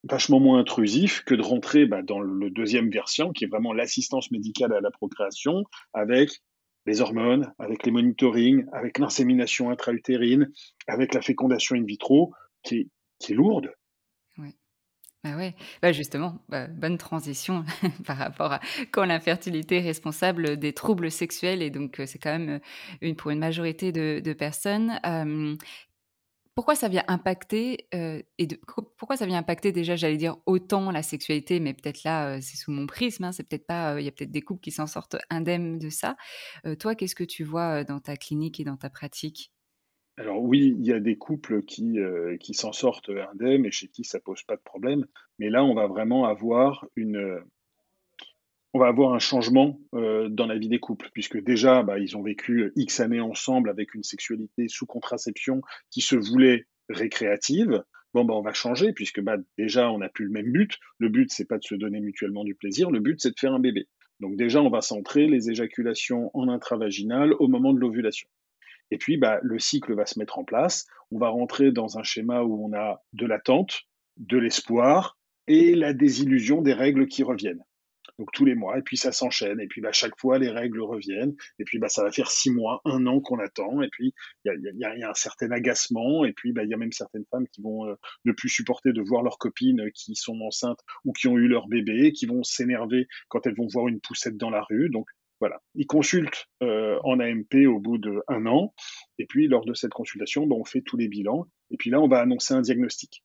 [0.05, 4.31] vachement moins intrusif que de rentrer bah, dans le deuxième version, qui est vraiment l'assistance
[4.31, 6.31] médicale à la procréation, avec
[6.87, 10.53] les hormones, avec les monitorings, avec l'insémination intra-utérine,
[10.87, 12.33] avec la fécondation in vitro,
[12.63, 13.73] qui est, qui est lourde.
[15.27, 17.65] Bah ouais, bah justement, bah, bonne transition
[18.07, 18.61] par rapport à
[18.93, 22.61] quand l'infertilité est responsable des troubles sexuels et donc c'est quand même
[23.01, 25.01] une pour une majorité de, personnes.
[26.55, 28.59] Pourquoi ça vient impacter et de,
[28.97, 32.71] pourquoi ça vient impacter déjà, j'allais dire autant la sexualité, mais peut-être là c'est sous
[32.71, 35.17] mon prisme, hein, c'est peut-être pas, il y a peut-être des couples qui s'en sortent
[35.29, 36.17] indemnes de ça.
[36.79, 39.53] toi, qu'est-ce que tu vois dans ta clinique et dans ta pratique?
[40.17, 41.99] Alors oui, il y a des couples qui,
[42.41, 45.07] qui s'en sortent indemnes et chez qui ça pose pas de problème,
[45.39, 47.41] mais là on va vraiment avoir une,
[48.77, 52.15] on va avoir un changement euh, dans la vie des couples, puisque déjà, bah, ils
[52.15, 57.83] ont vécu X années ensemble avec une sexualité sous contraception qui se voulait récréative.
[58.13, 60.77] Bon, bah, on va changer, puisque bah, déjà, on n'a plus le même but.
[60.99, 63.55] Le but, c'est pas de se donner mutuellement du plaisir, le but, c'est de faire
[63.55, 63.89] un bébé.
[64.21, 68.29] Donc déjà, on va centrer les éjaculations en intravaginal au moment de l'ovulation.
[68.91, 70.87] Et puis, bah, le cycle va se mettre en place.
[71.11, 73.83] On va rentrer dans un schéma où on a de l'attente,
[74.17, 77.63] de l'espoir et la désillusion des règles qui reviennent
[78.19, 80.81] donc tous les mois, et puis ça s'enchaîne, et puis bah, chaque fois les règles
[80.81, 84.15] reviennent, et puis bah, ça va faire six mois, un an qu'on attend, et puis
[84.45, 87.47] il y a, un certain agacement, et puis bah, il y a même certaines femmes
[87.49, 87.95] qui vont euh,
[88.25, 91.69] ne plus supporter de voir leurs copines qui sont enceintes ou qui ont eu leur
[91.69, 95.07] bébé, qui vont s'énerver quand elles vont voir une poussette dans la rue, donc
[95.41, 98.75] voilà, ils consultent euh, en AMP au bout d'un an,
[99.19, 102.01] et puis lors de cette consultation, bah, on fait tous les bilans, et puis là
[102.01, 103.23] on va annoncer un diagnostic.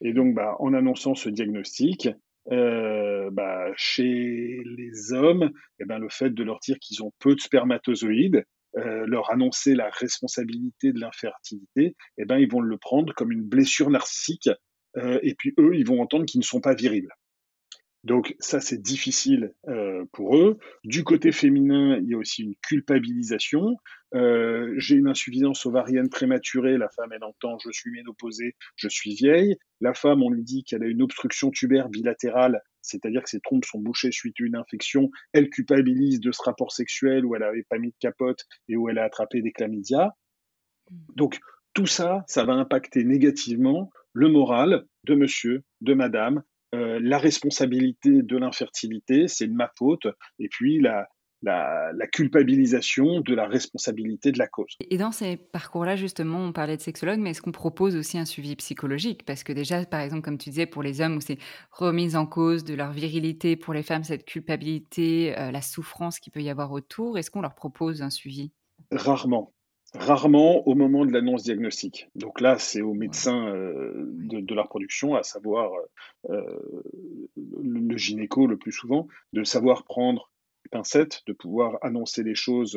[0.00, 2.08] Et donc, bah, en annonçant ce diagnostic,
[2.52, 7.34] euh, bah, chez les hommes, eh ben, le fait de leur dire qu'ils ont peu
[7.34, 8.44] de spermatozoïdes,
[8.76, 13.42] euh, leur annoncer la responsabilité de l'infertilité, eh ben, ils vont le prendre comme une
[13.42, 14.50] blessure narcissique,
[15.20, 17.10] et puis eux, ils vont entendre qu'ils ne sont pas virils.
[18.06, 20.58] Donc ça, c'est difficile euh, pour eux.
[20.84, 23.76] Du côté féminin, il y a aussi une culpabilisation.
[24.14, 26.78] Euh, j'ai une insuffisance ovarienne prématurée.
[26.78, 29.56] La femme, elle entend je suis ménopausée, je suis vieille.
[29.80, 33.64] La femme, on lui dit qu'elle a une obstruction tubaire bilatérale, c'est-à-dire que ses trompes
[33.64, 35.10] sont bouchées suite à une infection.
[35.32, 38.88] Elle culpabilise de ce rapport sexuel où elle n'avait pas mis de capote et où
[38.88, 40.12] elle a attrapé des chlamydia.
[41.16, 41.40] Donc
[41.74, 46.44] tout ça, ça va impacter négativement le moral de monsieur, de madame,
[46.76, 50.06] euh, la responsabilité de l'infertilité, c'est de ma faute,
[50.38, 51.06] et puis la,
[51.42, 54.76] la, culpabilisation de la responsabilité de la cause.
[54.90, 58.24] Et dans ces parcours-là, justement, on parlait de sexologue, mais est-ce qu'on propose aussi un
[58.24, 59.24] suivi psychologique?
[59.24, 61.38] Parce que déjà, par exemple, comme tu disais, pour les hommes, où c'est
[61.70, 66.32] remise en cause de leur virilité, pour les femmes, cette culpabilité, euh, la souffrance qu'il
[66.32, 68.52] peut y avoir autour, est-ce qu'on leur propose un suivi?
[68.90, 69.52] Rarement
[69.98, 72.08] rarement au moment de l'annonce diagnostique.
[72.14, 75.72] Donc là, c'est au médecin euh, de, la reproduction, à savoir
[76.30, 76.42] euh,
[77.36, 80.30] le, gynéco le plus souvent, de savoir prendre
[80.70, 82.76] pincettes, de pouvoir annoncer les choses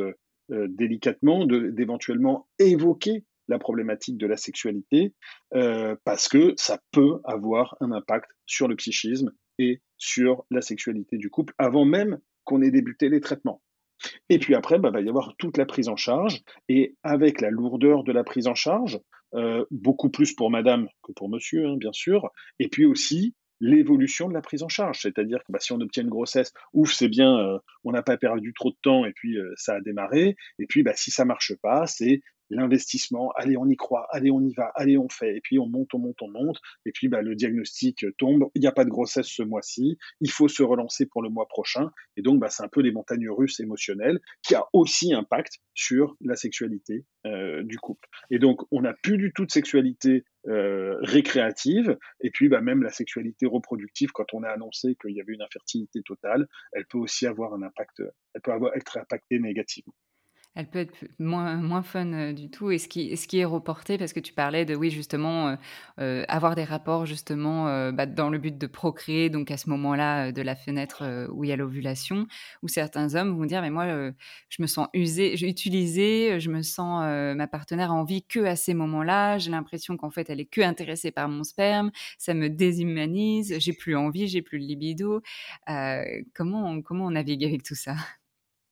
[0.51, 5.15] euh, délicatement, d'éventuellement évoquer la problématique de la sexualité,
[6.03, 11.31] parce que ça peut avoir un impact sur le psychisme et sur la sexualité du
[11.31, 13.63] couple avant même qu'on ait débuté les traitements.
[14.29, 16.41] Et puis après, il bah, va y avoir toute la prise en charge.
[16.67, 18.99] Et avec la lourdeur de la prise en charge,
[19.35, 22.29] euh, beaucoup plus pour madame que pour monsieur, hein, bien sûr.
[22.59, 25.01] Et puis aussi l'évolution de la prise en charge.
[25.01, 28.17] C'est-à-dire que bah, si on obtient une grossesse, ouf, c'est bien, euh, on n'a pas
[28.17, 30.35] perdu trop de temps et puis euh, ça a démarré.
[30.59, 34.41] Et puis bah, si ça marche pas, c'est l'investissement, allez, on y croit, allez, on
[34.41, 37.07] y va, allez, on fait, et puis on monte, on monte, on monte, et puis
[37.07, 40.63] bah, le diagnostic tombe, il n'y a pas de grossesse ce mois-ci, il faut se
[40.63, 44.19] relancer pour le mois prochain, et donc bah, c'est un peu les montagnes russes émotionnelles
[44.43, 48.07] qui a aussi impact sur la sexualité euh, du couple.
[48.31, 52.81] Et donc on n'a plus du tout de sexualité euh, récréative, et puis bah, même
[52.81, 56.97] la sexualité reproductive, quand on a annoncé qu'il y avait une infertilité totale, elle peut
[56.97, 58.01] aussi avoir un impact,
[58.33, 59.93] elle peut avoir, être impactée négativement
[60.55, 62.71] elle peut être moins, moins fun euh, du tout.
[62.71, 65.55] Et ce qui, ce qui est reporté, parce que tu parlais de, oui, justement, euh,
[65.99, 70.31] euh, avoir des rapports, justement, bah, dans le but de procréer, donc à ce moment-là
[70.31, 72.27] de la fenêtre où il y a l'ovulation,
[72.63, 74.11] où certains hommes vont dire, mais moi,
[74.49, 77.03] je me sens usé, utilisé, je me sens,
[77.35, 80.61] ma partenaire a envie que à ces moments-là, j'ai l'impression qu'en fait, elle est que
[80.61, 85.21] intéressée par mon sperme, ça me déshumanise, j'ai plus envie, j'ai plus de libido.
[86.33, 87.95] comment, comment on navigue avec tout ça?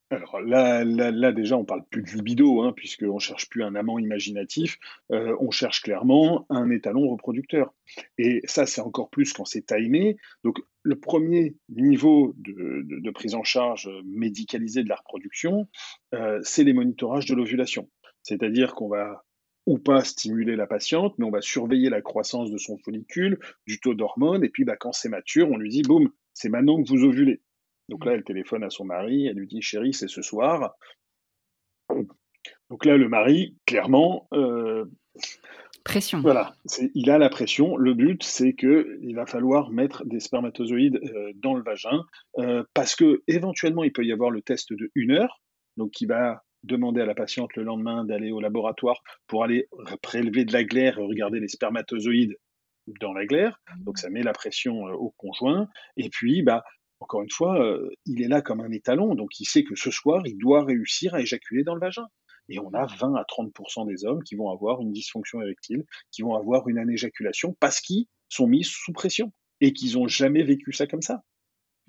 [0.10, 3.76] Alors là, là, là, déjà, on parle plus de libido, hein, puisqu'on cherche plus un
[3.76, 4.78] amant imaginatif,
[5.12, 7.74] euh, on cherche clairement un étalon reproducteur.
[8.18, 10.16] Et ça, c'est encore plus quand c'est timé.
[10.46, 15.68] Donc, le premier niveau de, de- prise en charge médicalisée de la reproduction,
[16.14, 17.90] euh, c'est les monitorages de l'ovulation.
[18.24, 19.26] C'est-à-dire qu'on va
[19.66, 23.82] ou pas stimuler la patiente, mais on va surveiller la croissance de son follicule, du
[23.82, 26.88] taux d'hormones, et puis bah, quand c'est mature, on lui dit, boum, c'est maintenant que
[26.88, 27.42] vous ovulez.
[27.90, 30.76] Donc là, elle téléphone à son mari, elle lui dit Chérie, c'est ce soir.
[32.70, 34.86] Donc là, le mari, clairement, euh,
[35.84, 36.20] Pression.
[36.20, 36.54] voilà,
[36.96, 37.78] il a la pression.
[37.78, 42.04] Le but, c'est que il va falloir mettre des spermatozoïdes euh, dans le vagin
[42.40, 45.42] euh, parce que éventuellement, il peut y avoir le test de une heure,
[45.78, 49.70] donc qui va demander à la patiente le lendemain d'aller au laboratoire pour aller
[50.02, 52.36] prélever de la glaire et regarder les spermatozoïdes
[53.00, 53.60] dans la glaire.
[53.80, 55.70] Donc ça met la pression euh, au conjoint.
[55.98, 56.64] Et puis, bah,
[57.00, 59.92] encore une fois, euh, il est là comme un étalon, donc il sait que ce
[59.92, 62.08] soir, il doit réussir à éjaculer dans le vagin.
[62.50, 66.22] Et on a 20 à 30% des hommes qui vont avoir une dysfonction érectile, qui
[66.22, 70.72] vont avoir une anéjaculation parce qu'ils sont mis sous pression et qu'ils n'ont jamais vécu
[70.72, 71.24] ça comme ça.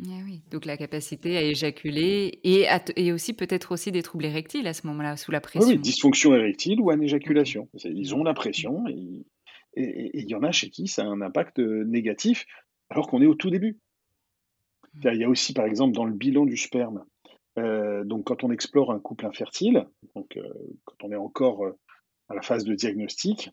[0.04, 4.02] Ah oui, donc la capacité à éjaculer et, à t- et aussi peut-être aussi des
[4.02, 5.68] troubles érectiles à ce moment-là, sous la Oui, pression.
[5.68, 7.68] oui, dysfonction érectile ou anéjaculation.
[7.84, 9.22] Ils ont la pression et
[9.76, 12.46] il y en a chez qui ça a un impact euh, négatif
[12.90, 13.78] alors qu'on est au tout début.
[14.94, 17.04] Il y a aussi, par exemple, dans le bilan du sperme,
[17.58, 20.42] euh, donc quand on explore un couple infertile, donc euh,
[20.84, 21.78] quand on est encore euh,
[22.28, 23.50] à la phase de diagnostic,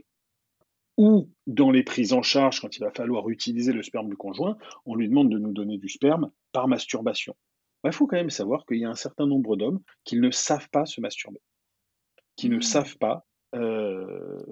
[0.98, 4.58] ou dans les prises en charge, quand il va falloir utiliser le sperme du conjoint,
[4.86, 7.36] on lui demande de nous donner du sperme par masturbation.
[7.84, 10.70] Il faut quand même savoir qu'il y a un certain nombre d'hommes qui ne savent
[10.70, 11.42] pas se masturber,
[12.36, 12.62] qui ne Mm.
[12.62, 14.44] savent pas euh,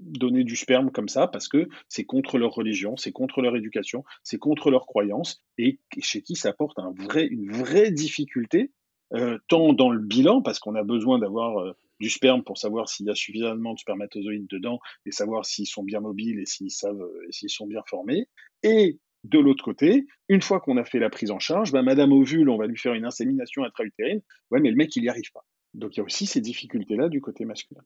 [0.00, 4.04] donner du sperme comme ça parce que c'est contre leur religion, c'est contre leur éducation,
[4.22, 8.70] c'est contre leurs croyances et chez qui ça apporte un vrai, une vraie difficulté,
[9.12, 12.88] euh, tant dans le bilan parce qu'on a besoin d'avoir euh, du sperme pour savoir
[12.88, 16.70] s'il y a suffisamment de spermatozoïdes dedans et savoir s'ils sont bien mobiles et s'ils
[16.70, 18.28] savent, sont bien formés.
[18.62, 22.12] Et de l'autre côté, une fois qu'on a fait la prise en charge, bah, Madame
[22.12, 24.20] Ovule, on va lui faire une insémination intra-utérine.
[24.50, 25.44] Ouais, mais le mec, il n'y arrive pas.
[25.72, 27.82] Donc il y a aussi ces difficultés-là du côté masculin.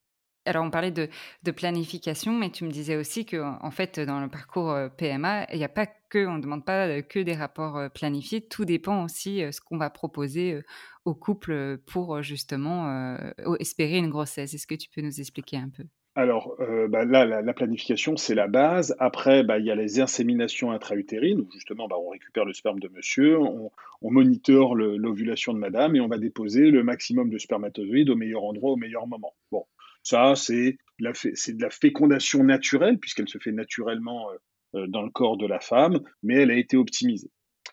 [0.48, 1.08] Alors, on parlait de,
[1.42, 5.46] de planification, mais tu me disais aussi que, en fait, dans le parcours euh, PMA,
[5.52, 8.40] il n'y a pas que, on ne demande pas euh, que des rapports euh, planifiés.
[8.40, 10.62] Tout dépend aussi euh, ce qu'on va proposer
[11.04, 13.16] au couple pour justement
[13.60, 14.52] espérer une grossesse.
[14.52, 15.84] Est-ce que tu peux nous expliquer un peu?
[16.14, 16.54] Alors
[16.90, 18.94] bah, là, la, la planification, c'est la base.
[18.98, 22.80] Après, bah, il y a les inséminations intra-utérines, où justement, bah, on récupère le sperme
[22.80, 23.70] de monsieur, on,
[24.02, 28.72] on l'ovulation de madame et on va déposer le maximum de spermatozoïdes au meilleur endroit,
[28.72, 29.32] au meilleur moment.
[29.50, 29.64] Bon,
[30.02, 34.36] ça, c'est de la, de fécondation naturelle, puisqu'elle se fait naturellement euh,
[34.74, 37.30] euh, dans le corps de la femme, mais elle a été optimisée.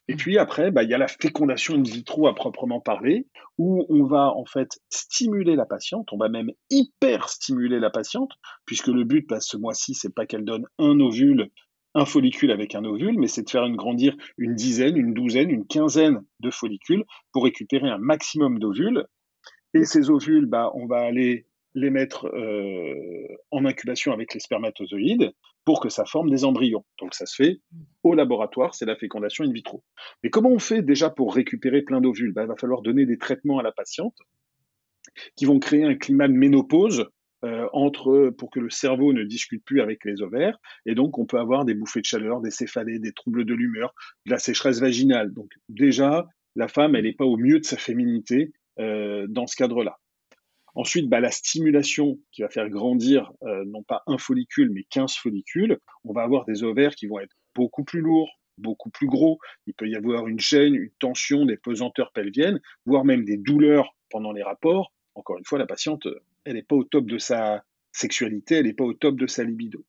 [0.07, 0.17] Et Mm.
[0.17, 4.03] puis après, bah, il y a la fécondation in vitro à proprement parler, où on
[4.03, 8.31] va en fait stimuler la patiente, on va même hyper stimuler la patiente,
[8.65, 11.49] puisque le but, bah, ce mois-ci, c'est pas qu'elle donne un ovule,
[11.95, 15.49] un follicule avec un ovule, mais c'est de faire une grandir une dizaine, une douzaine,
[15.49, 19.05] une quinzaine de follicules pour récupérer un maximum d'ovules.
[19.73, 25.31] Et ces ovules, bah, on va aller les mettre euh, en incubation avec les spermatozoïdes
[25.65, 26.85] pour que ça forme des embryons.
[26.99, 27.59] Donc ça se fait
[28.03, 29.83] au laboratoire, c'est la fécondation in vitro.
[30.23, 32.33] Mais comment on fait déjà pour récupérer plein d'ovules?
[32.33, 34.17] Bah, Il va falloir donner des traitements à la patiente
[35.35, 37.09] qui vont créer un climat de ménopause
[37.43, 40.57] euh, entre, pour que le cerveau ne discute plus avec les ovaires.
[40.85, 43.93] Et donc, on peut avoir des bouffées de chaleur, des céphalées, des troubles de l'humeur,
[44.25, 45.31] de la sécheresse vaginale.
[45.33, 49.55] Donc, déjà, la femme, elle n'est pas au mieux de sa féminité euh, dans ce
[49.55, 49.97] cadre-là.
[50.75, 55.15] Ensuite, bah, la stimulation qui va faire grandir euh, non pas un follicule, mais 15
[55.15, 55.79] follicules.
[56.03, 59.39] On va avoir des ovaires qui vont être beaucoup plus lourds, beaucoup plus gros.
[59.67, 63.95] Il peut y avoir une gêne, une tension, des pesanteurs pelviennes, voire même des douleurs
[64.09, 64.93] pendant les rapports.
[65.15, 66.07] Encore une fois, la patiente,
[66.43, 69.45] elle n'est pas au top de sa sexualité, elle n'est pas au top de sa
[69.45, 69.85] libido.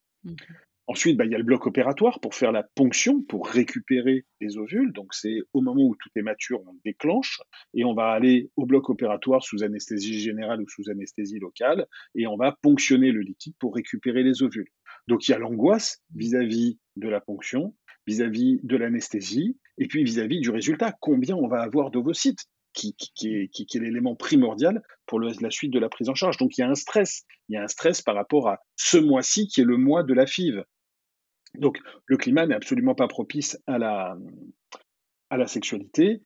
[0.89, 4.57] Ensuite, bah, il y a le bloc opératoire pour faire la ponction, pour récupérer les
[4.57, 4.93] ovules.
[4.93, 7.41] Donc, c'est au moment où tout est mature, on déclenche
[7.75, 12.29] et on va aller au bloc opératoire sous anesthésie générale ou sous anesthésie locale et
[12.29, 14.69] on va ponctionner le liquide pour récupérer les ovules.
[15.09, 17.75] Donc, il y a l'angoisse vis-à-vis de la ponction,
[18.07, 20.95] vis-à-vis de l'anesthésie et puis vis-à-vis du résultat.
[21.01, 22.47] Combien on va avoir d'ovocytes
[22.77, 22.95] qui,
[23.25, 26.37] est, l'élément primordial pour la suite de la prise en charge.
[26.37, 27.25] Donc, il y a un stress.
[27.49, 30.15] Il y a un stress par rapport à ce mois-ci qui est le mois de
[30.15, 30.63] la FIV.
[31.59, 34.17] Donc, le climat n'est absolument pas propice à la,
[35.47, 36.23] sexualité.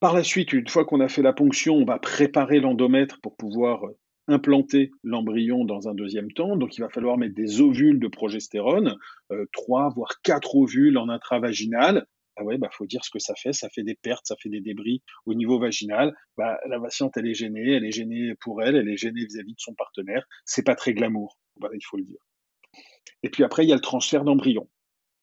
[0.00, 3.36] Par la suite, une fois qu'on a fait la ponction, on va préparer l'endomètre pour
[3.36, 6.56] pouvoir euh, implanter l'embryon dans un deuxième temps.
[6.56, 8.96] Donc, il va falloir mettre des ovules de progestérone,
[9.30, 12.06] euh, trois voire quatre ovules en intravaginal,
[12.36, 13.52] ah ouais, bah faut dire ce que ça fait.
[13.52, 16.14] Ça fait des pertes, ça fait des débris au niveau vaginal.
[16.36, 19.54] Bah, la patiente, elle est gênée, elle est gênée pour elle, elle est gênée vis-à-vis
[19.54, 20.26] de son partenaire.
[20.44, 22.20] C'est pas très glamour, voilà, il faut le dire.
[23.22, 24.68] Et puis après, il y a le transfert d'embryon.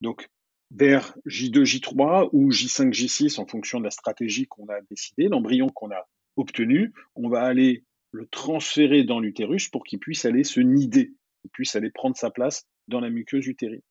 [0.02, 0.30] Donc,
[0.72, 5.70] vers J2, J3 ou J5, J6, en fonction de la stratégie qu'on a décidé, l'embryon
[5.70, 6.08] qu'on a
[6.38, 11.52] obtenu, on va aller le transférer dans l'utérus pour qu'il puisse aller se nider, qu'il
[11.52, 13.82] puisse aller prendre sa place dans la muqueuse utérine.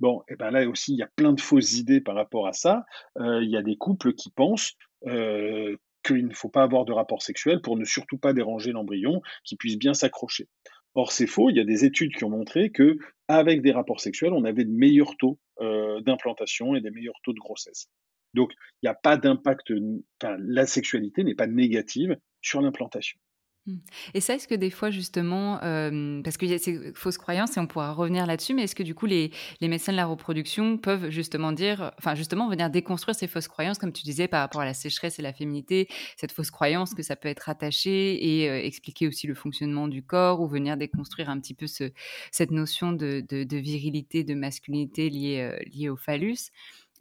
[0.00, 2.52] Bon, et ben là aussi, il y a plein de fausses idées par rapport à
[2.52, 2.84] ça.
[3.18, 4.74] Euh, il y a des couples qui pensent
[5.06, 9.22] euh, qu'il ne faut pas avoir de rapport sexuel pour ne surtout pas déranger l'embryon,
[9.44, 10.48] qui puisse bien s'accrocher.
[10.94, 11.50] Or, c'est faux.
[11.50, 14.64] Il y a des études qui ont montré que avec des rapports sexuels, on avait
[14.64, 17.88] de meilleurs taux euh, d'implantation et des meilleurs taux de grossesse.
[18.34, 19.72] Donc, il n'y a pas d'impact.
[20.22, 23.18] Enfin, la sexualité n'est pas négative sur l'implantation.
[23.66, 23.76] Mmh.
[24.12, 25.58] Et ça, est-ce que des fois, justement,
[26.22, 28.82] parce qu'il y a ces fausses croyances, et on pourra revenir là-dessus, mais est-ce que
[28.82, 33.14] du coup, les, les, médecins de la reproduction peuvent justement dire, enfin, justement, venir déconstruire
[33.14, 36.32] ces fausses croyances, comme tu disais, par rapport à la sécheresse et la féminité, cette
[36.32, 40.46] fausse croyance que ça peut être attaché et expliquer aussi le fonctionnement du corps, ou
[40.46, 41.90] venir déconstruire un petit peu ce,
[42.30, 43.24] cette notion de,
[43.56, 46.50] virilité, de masculinité liée, liée au phallus?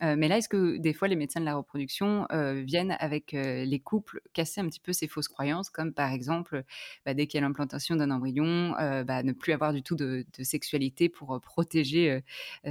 [0.03, 2.27] Mais là, est-ce que des fois les médecins de la reproduction
[2.65, 6.63] viennent avec les couples casser un petit peu ces fausses croyances, comme par exemple,
[7.05, 8.71] bah, dès qu'il y a l'implantation d'un embryon,
[9.05, 12.21] bah, ne plus avoir du tout de, sexualité pour protéger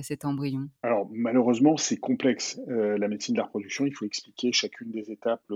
[0.03, 0.69] cet embryon?
[0.83, 2.61] Alors malheureusement, c'est complexe.
[2.67, 5.51] la médecine de la reproduction, il faut expliquer chacune des étapes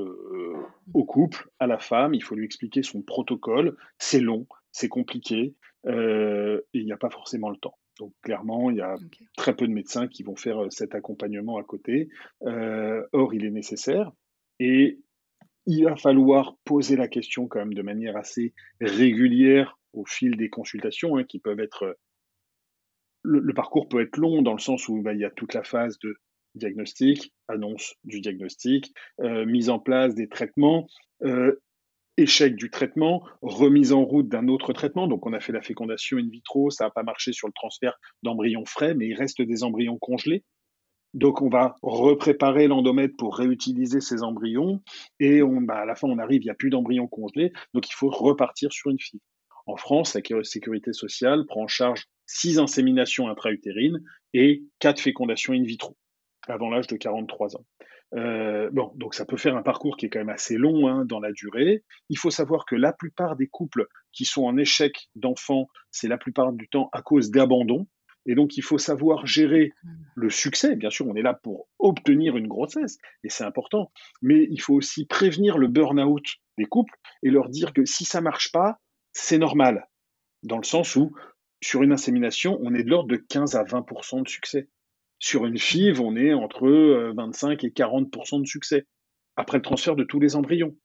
[0.94, 3.76] au couple, à la femme, il faut lui expliquer son protocole.
[3.98, 4.46] C'est long,
[4.76, 5.54] c'est compliqué,
[5.88, 7.78] et il n'y a pas forcément le temps.
[7.98, 8.96] Donc clairement, il y a
[9.38, 12.08] très peu de médecins qui vont faire cet accompagnement à côté.
[12.42, 14.12] or, il est nécessaire
[14.58, 14.98] et
[15.64, 20.50] il va falloir poser la question quand même de manière assez régulière au fil des
[20.50, 21.96] consultations, hein, qui peuvent être.
[23.22, 25.64] Le, parcours peut être long dans le sens où bah, il y a toute la
[25.64, 26.16] phase de
[26.54, 30.86] diagnostic, annonce du diagnostic, mise en place des traitements,
[32.16, 35.06] échec du traitement, remise en route d'un autre traitement.
[35.06, 37.98] Donc, on a fait la fécondation in vitro, ça n'a pas marché sur le transfert
[38.22, 40.44] d'embryons frais, mais il reste des embryons congelés.
[41.14, 44.82] Donc, on va repréparer l'endomètre pour réutiliser ces embryons.
[45.18, 47.52] Et on, bah, à la fin, on arrive, il n'y a plus d'embryons congelés.
[47.72, 49.20] Donc, il faut repartir sur une FIV.
[49.66, 54.00] En France, la sécurité sociale prend en charge six inséminations intra-utérines
[54.32, 55.96] et quatre fécondations in vitro
[56.46, 57.64] avant l'âge de 43 ans.
[58.14, 61.04] Euh, bon, donc ça peut faire un parcours qui est quand même assez long hein,
[61.04, 61.84] dans la durée.
[62.08, 66.18] Il faut savoir que la plupart des couples qui sont en échec d'enfants, c'est la
[66.18, 67.86] plupart du temps à cause d'abandon.
[68.28, 69.90] Et donc il faut savoir gérer mmh.
[70.16, 70.76] le succès.
[70.76, 73.92] Bien sûr, on est là pour obtenir une grossesse, et c'est important.
[74.22, 76.24] Mais il faut aussi prévenir le burn-out
[76.58, 78.80] des couples et leur dire que si ça marche pas,
[79.12, 79.88] c'est normal.
[80.42, 81.14] Dans le sens où,
[81.62, 84.68] sur une insémination, on est de l'ordre de 15 à 20% de succès.
[85.18, 86.68] Sur une FIV, on est entre
[87.16, 88.86] 25 euh, et 40% de succès
[89.36, 90.76] après le transfert de tous les embryons.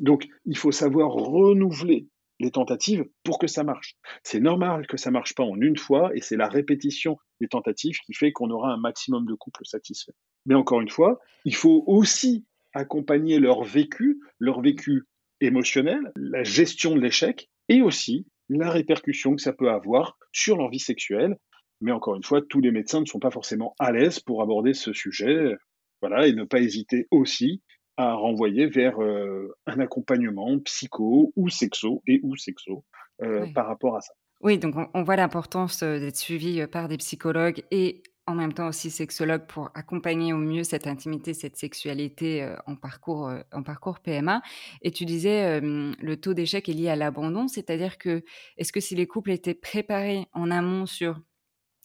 [0.00, 2.08] Donc, il faut savoir renouveler
[2.38, 3.96] les tentatives pour que ça marche.
[4.22, 7.98] C'est normal que ça marche pas en une fois et c'est la répétition des tentatives
[8.00, 10.12] qui fait qu'on aura un maximum de couples satisfaits.
[10.44, 15.04] Mais encore une fois, il faut aussi accompagner leur vécu, leur vécu
[15.40, 20.68] émotionnel, la gestion de l'échec et aussi la répercussion que ça peut avoir sur leur
[20.68, 21.36] vie sexuelle
[21.80, 24.74] mais encore une fois, tous les médecins ne sont pas forcément à l'aise pour aborder
[24.74, 25.54] ce sujet.
[26.02, 27.62] Voilà, et ne pas hésiter aussi
[27.96, 32.84] à renvoyer vers euh, un accompagnement psycho ou sexo et ou sexo
[33.22, 34.12] euh, par rapport à ça.
[34.42, 38.68] Oui, donc on, voit l'importance euh, d'être suivi par des psychologues et en même temps
[38.68, 44.42] aussi sexologues pour accompagner au mieux cette intimité, cette sexualité en, parcours, en parcours PMA.
[44.82, 48.24] Et tu disais, le taux d'échec est lié à l'abandon, c'est-à-dire que
[48.56, 51.20] est-ce que si les couples étaient préparés en amont sur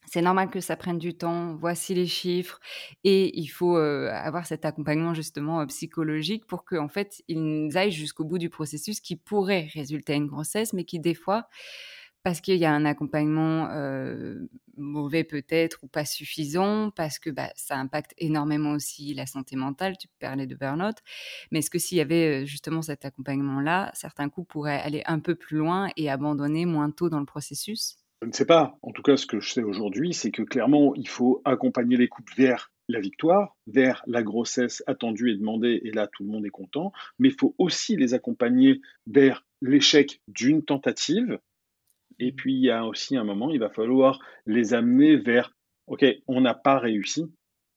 [0.08, 2.60] c'est normal que ça prenne du temps, voici les chiffres,
[3.04, 8.38] et il faut avoir cet accompagnement justement psychologique pour qu'en fait ils aillent jusqu'au bout
[8.40, 11.48] du processus qui pourrait résulter à une grossesse, mais qui des fois,
[12.24, 13.70] parce qu'il y a un accompagnement
[14.78, 19.98] mauvais peut-être ou pas suffisant, parce que bah, ça impacte énormément aussi la santé mentale,
[19.98, 20.96] tu parlais de burn-out,
[21.52, 25.36] mais est-ce que s'il y avait justement cet accompagnement-là, certains couples pourraient aller un peu
[25.36, 28.01] plus loin et abandonner moins tôt dans le processus?
[28.22, 28.78] Je ne sais pas.
[28.82, 32.08] En tout cas, ce que je sais aujourd'hui, c'est que clairement, il faut accompagner les
[32.08, 36.46] couples vers la victoire, vers la grossesse attendue et demandée, et là, tout le monde
[36.46, 36.92] est content.
[37.18, 41.40] Mais il faut aussi les accompagner vers l'échec d'une tentative.
[42.20, 45.56] Et puis, il y a aussi un moment, il va falloir les amener vers,
[45.88, 47.26] OK, on n'a pas réussi,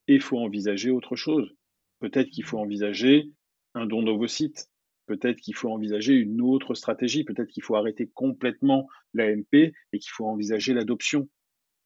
[0.09, 1.55] et il faut envisager autre chose.
[2.01, 3.31] Peut-être qu'il faut envisager
[3.75, 4.69] un don d'ovocytes,
[5.07, 9.53] peut-être qu'il faut envisager une autre stratégie, peut-être qu'il faut arrêter complètement l'AMP
[9.93, 11.29] et qu'il faut envisager l'adoption.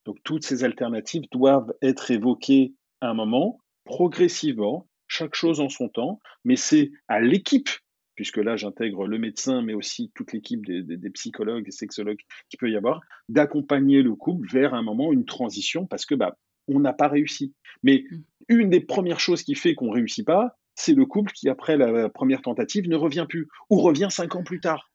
[0.05, 5.89] Donc toutes ces alternatives doivent être évoquées à un moment progressivement, chaque chose en son
[5.89, 7.71] temps, mais c'est à l'équipe
[8.19, 12.19] puisque là j'intègre le médecin, mais aussi toute l'équipe des, psychologues et sexologues
[12.51, 16.37] qui peut y avoir, d'accompagner le couple vers un moment, une transition, parce que bah,
[16.66, 17.55] on n'a pas réussi.
[17.85, 18.16] Mais mmh.
[18.49, 21.76] une des premières choses qui fait qu'on ne réussit pas, c'est le couple qui, après
[21.76, 24.91] la première tentative, ne revient plus, ou revient cinq ans plus tard.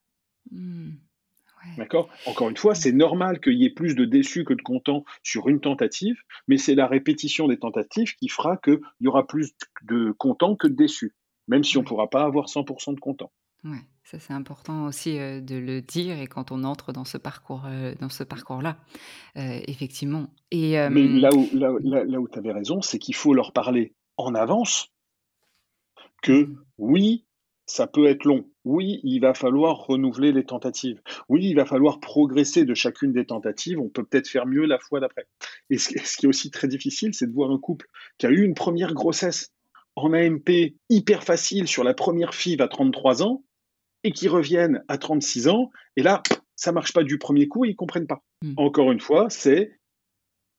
[0.52, 0.92] Mmh.
[1.78, 2.10] D'accord?
[2.26, 5.48] Encore une fois, c'est normal qu'il y ait plus de déçus que de contents sur
[5.48, 6.18] une tentative,
[6.50, 9.54] mais c'est la répétition des tentatives qui fera qu'il y aura plus
[9.84, 11.16] de contents que de déçus
[11.48, 13.32] même si on ne pourra pas avoir 100% de contents.
[13.64, 17.18] Oui, ça c'est important aussi euh, de le dire et quand on entre dans ce
[17.18, 18.78] parcours, euh, dans ce parcours-là,
[19.38, 20.28] euh, effectivement.
[20.52, 23.96] Et, Mais là où, là, là, où tu avais raison, c'est qu'il faut leur parler
[24.18, 24.94] en avance
[26.24, 26.50] que
[26.80, 27.26] oui,
[27.68, 28.50] ça peut être long.
[28.66, 31.02] Oui, il va falloir renouveler les tentatives.
[31.30, 33.80] Oui, il va falloir progresser de chacune des tentatives.
[33.80, 35.28] On peut peut-être faire mieux la fois d'après.
[35.70, 38.44] Et ce qui est aussi très difficile, c'est de voir un couple qui a eu
[38.44, 39.52] une première grossesse
[39.96, 43.44] en AMP hyper facile sur la première FIV à 33 ans
[44.04, 45.70] et qui reviennent à 36 ans.
[45.96, 46.24] Et là,
[46.56, 48.24] ça marche pas du premier coup et ils comprennent pas.
[48.42, 48.54] Hmm.
[48.58, 49.80] Encore une fois, c'est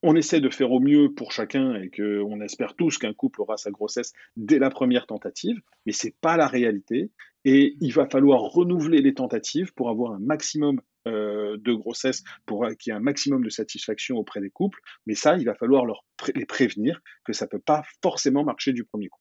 [0.04, 3.56] on essaie de faire au mieux pour chacun et qu'on espère tous qu'un couple aura
[3.56, 7.10] sa grossesse dès la première tentative, mais c'est pas la réalité.
[7.44, 12.66] Et il va falloir renouveler les tentatives pour avoir un maximum euh, de grossesse, pour
[12.78, 14.80] qu'il y ait un maximum de satisfaction auprès des couples.
[15.06, 18.84] Mais ça, il va falloir leur les prévenir que ça peut pas forcément marcher du
[18.84, 19.20] premier coup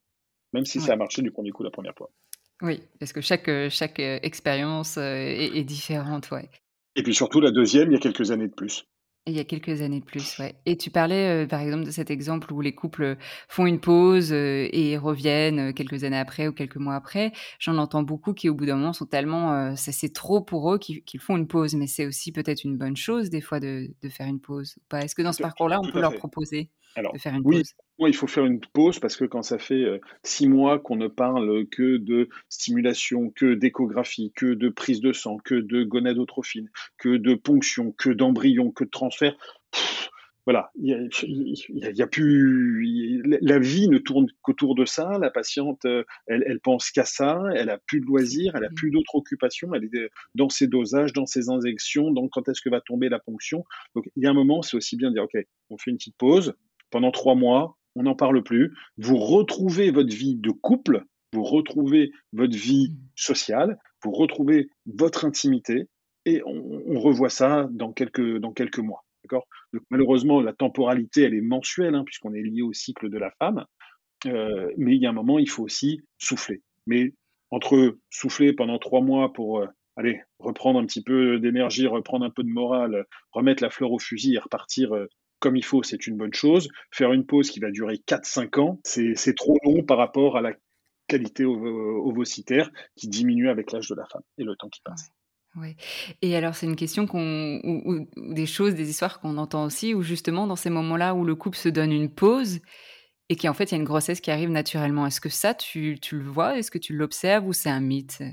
[0.54, 2.10] même si ça a marché du premier coup la première fois.
[2.62, 6.50] Oui, parce que chaque, euh, chaque expérience euh, est, différente, ouais.
[6.96, 8.86] Et puis surtout la deuxième, il y a quelques années de plus.
[9.26, 10.54] Il y a quelques années de plus, ouais.
[10.66, 13.16] Et tu parlais, par exemple, de cet exemple où les couples
[13.48, 17.32] font une pause et reviennent quelques années après ou quelques mois après.
[17.58, 20.78] J'en entends beaucoup qui, au bout d'un moment, sont tellement, ça c'est trop pour eux
[20.78, 21.74] qu'ils font une pause.
[21.76, 24.76] Mais c'est aussi peut-être une bonne chose des fois de, de faire une pause.
[24.90, 26.70] Pas Est-ce que dans ce parcours-là, on peut leur proposer?
[26.96, 29.84] De faire une pause oui, il faut faire une pause parce que quand ça fait
[29.84, 35.14] euh, six mois qu'on ne parle que de stimulation, que d'échographie, que de prise de
[35.14, 39.36] sang, que de gonadotrophine, que de ponction, que d'embryon, que de transfert,
[40.46, 40.90] voilà, il
[41.70, 45.18] y, a, plus, la vie ne tourne qu'autour de ça.
[45.18, 47.42] La patiente, euh, elle, elle pense qu'à ça.
[47.56, 49.74] Elle a plus de loisirs, elle a plus d'autres occupations.
[49.74, 53.20] Elle est dans ses dosages, dans ses injections, dans quand est-ce que va tomber la
[53.20, 53.64] ponction?
[53.96, 55.38] Donc, il y a un moment, c'est aussi bien de dire, ok,
[55.70, 56.54] on fait une petite pause
[56.94, 58.74] pendant trois mois on n'en parle plus.
[58.98, 62.98] Vous retrouvez votre vie de couple, vous retrouvez votre vie mmh.
[63.16, 65.88] sociale, vous retrouvez votre intimité,
[66.26, 69.04] et on, revoit ça dans quelques, dans quelques mois.
[69.24, 69.48] D'accord?
[69.90, 73.66] Malheureusement, la temporalité, elle est mensuelle, hein, puisqu'on est lié au cycle de la femme.
[74.28, 76.62] Euh, mais il y a un moment, il faut aussi souffler.
[76.88, 77.14] Mais
[77.52, 79.68] entre souffler pendant trois mois pour euh,
[79.98, 84.00] aller reprendre un petit peu d'énergie, reprendre un peu de morale, remettre la fleur au
[84.00, 85.08] fusil et repartir euh,
[85.44, 86.70] comme il faut, c'est une bonne chose.
[86.90, 90.54] Faire une pause qui va durer 4-5 ans, c'est trop long par rapport à la
[91.08, 95.12] qualité ovocitaire qui diminue avec l'âge de la femme et le temps qui passe.
[95.58, 95.76] Ouais.
[96.22, 100.02] Et alors, c'est une question qu'on, ou, des choses, des histoires qu'on entend aussi, où
[100.02, 102.62] justement, dans ces moments-là où le couple se donne une pause
[103.28, 105.06] et qu'en fait, il y a une grossesse qui arrive naturellement.
[105.06, 106.58] Est-ce que ça, tu, tu le vois?
[106.58, 108.24] Est-ce que tu l'observes ou c'est un mythe?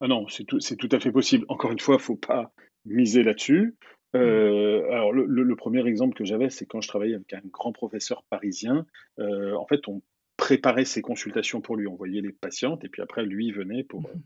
[0.00, 1.44] Ah non, c'est tout, tout, à fait possible.
[1.48, 2.50] Encore une fois, il ne faut pas
[2.86, 3.76] miser là-dessus.
[4.16, 8.24] Euh, alors le, premier exemple que j'avais, c'est quand je travaillais avec un grand professeur
[8.28, 8.86] parisien.
[9.18, 10.02] Euh, en fait, on
[10.36, 11.86] préparait ses consultations pour lui.
[11.86, 14.22] On voyait les patientes et puis après, lui venait pour, mmh.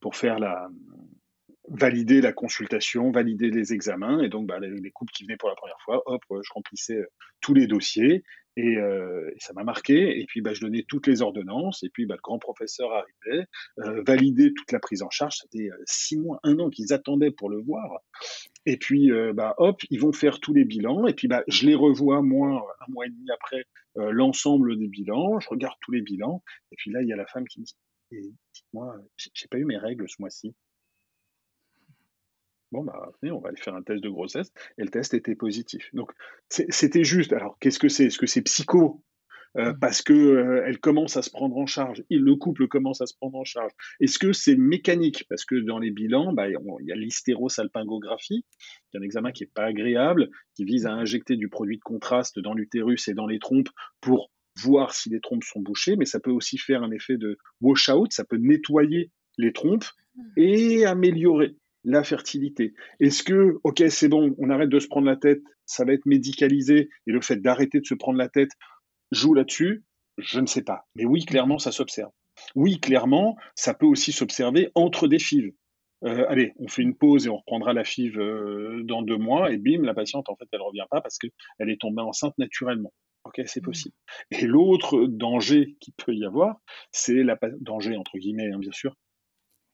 [0.00, 0.68] pour faire la
[1.70, 4.22] valider la consultation, valider les examens.
[4.22, 7.04] Et donc, bah, les, les, couples qui venaient pour la première fois, hop, je remplissais
[7.40, 8.24] tous les dossiers.
[8.58, 10.20] Euh, et, ça m'a marqué.
[10.20, 11.82] Et puis, bah, je donnais toutes les ordonnances.
[11.82, 13.46] Et puis, bah, le grand professeur arrivait,
[13.78, 15.36] euh, validait toute la prise en charge.
[15.42, 18.00] C'était euh, six mois, un an qu'ils attendaient pour le voir.
[18.66, 21.06] Et puis, euh, bah, hop, ils vont faire tous les bilans.
[21.06, 23.64] Et puis, bah, je les revois, moi, un mois et demi après,
[23.96, 25.40] l'ensemble des bilans.
[25.40, 26.42] Je regarde tous les bilans.
[26.70, 27.74] Et puis là, il y a la femme qui me dit,
[28.54, 30.54] dites-moi, j'ai pas eu mes règles ce mois-ci.
[32.70, 34.52] Bon, bah, on va aller faire un test de grossesse.
[34.78, 35.88] Et le test était positif.
[35.94, 36.12] Donc,
[36.48, 37.32] c'était juste.
[37.32, 38.06] Alors, qu'est-ce que c'est?
[38.06, 39.02] Est-ce que c'est psycho?
[39.56, 39.78] Euh, mmh.
[39.80, 43.06] parce que euh, elle commence à se prendre en charge, et le couple commence à
[43.06, 43.72] se prendre en charge.
[43.98, 45.24] Est-ce que c'est mécanique?
[45.30, 48.44] Parce que dans les bilans, bah, il y a l'hystérosalpingographie,
[48.90, 51.82] qui est un examen qui est pas agréable, qui vise à injecter du produit de
[51.82, 53.70] contraste dans l'utérus et dans les trompes
[54.02, 54.30] pour
[54.62, 58.12] voir si les trompes sont bouchées, mais ça peut aussi faire un effet de wash-out,
[58.12, 60.22] ça peut nettoyer les trompes mmh.
[60.36, 61.56] et améliorer
[61.88, 62.74] la fertilité.
[63.00, 66.06] Est-ce que, ok, c'est bon, on arrête de se prendre la tête, ça va être
[66.06, 68.50] médicalisé, et le fait d'arrêter de se prendre la tête
[69.10, 69.84] joue là-dessus?
[70.18, 70.82] Je ne sais pas.
[70.96, 72.10] Mais oui, clairement, ça s'observe.
[72.54, 75.52] Oui, clairement, ça peut aussi s'observer entre des fives.
[76.04, 79.50] Euh, allez, on fait une pause et on reprendra la FIV euh, dans deux mois,
[79.50, 82.92] et bim, la patiente, en fait, elle revient pas parce qu'elle est tombée enceinte naturellement.
[83.24, 83.64] Ok, c'est mmh.
[83.64, 83.94] possible.
[84.30, 86.60] Et l'autre danger qui peut y avoir,
[86.92, 88.94] c'est la danger entre guillemets, hein, bien sûr,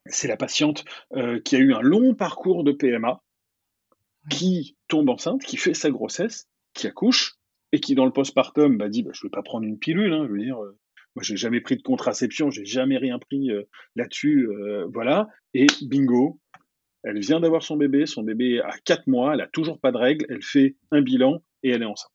[0.07, 0.85] c'est la patiente
[1.15, 3.23] euh, qui a eu un long parcours de PMA,
[4.31, 7.37] qui tombe enceinte, qui fait sa grossesse, qui accouche,
[7.73, 10.13] et qui dans le postpartum bah, dit bah, je ne vais pas prendre une pilule,
[10.13, 10.79] hein, je veux dire, euh,
[11.17, 13.65] moi j'ai jamais pris de contraception, j'ai jamais rien pris euh,
[13.97, 14.49] là-dessus,
[14.93, 16.41] voilà, et bingo,
[17.03, 19.99] elle vient d'avoir son bébé, son bébé a 4 mois, elle a toujours pas de
[19.99, 22.14] règles, elle fait un bilan et elle est enceinte.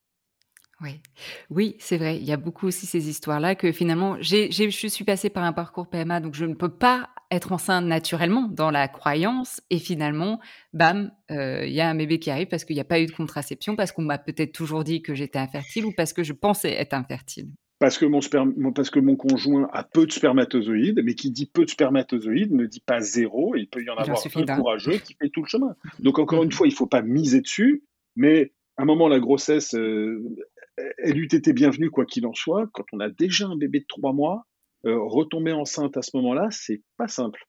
[0.82, 1.01] Oui,
[1.49, 2.17] oui, c'est vrai.
[2.17, 5.51] Il y a beaucoup aussi ces histoires-là que finalement, j'ai, je suis passée par un
[5.51, 9.61] parcours PMA, donc je ne peux pas être enceinte naturellement dans la croyance.
[9.69, 10.39] Et finalement,
[10.73, 13.07] bam, euh, il y a un bébé qui arrive parce qu'il n'y a pas eu
[13.07, 16.34] de contraception, parce qu'on m'a peut-être toujours dit que j'étais infertile ou parce que je
[16.34, 17.49] pensais être infertile.
[17.80, 18.19] Parce que mon,
[18.71, 22.65] parce que mon conjoint a peu de spermatozoïdes, mais qui dit peu de spermatozoïdes ne
[22.65, 23.55] dit pas zéro.
[23.55, 25.75] Il peut y en avoir un courageux qui fait tout le chemin.
[25.99, 27.84] Donc encore une fois, il ne faut pas miser dessus,
[28.17, 30.23] mais à un moment, la grossesse, euh,
[30.97, 32.67] elle eût été bienvenue quoi qu'il en soit.
[32.73, 34.45] Quand on a déjà un bébé de trois mois,
[34.86, 37.45] euh, retomber enceinte à ce moment-là, c'est pas simple.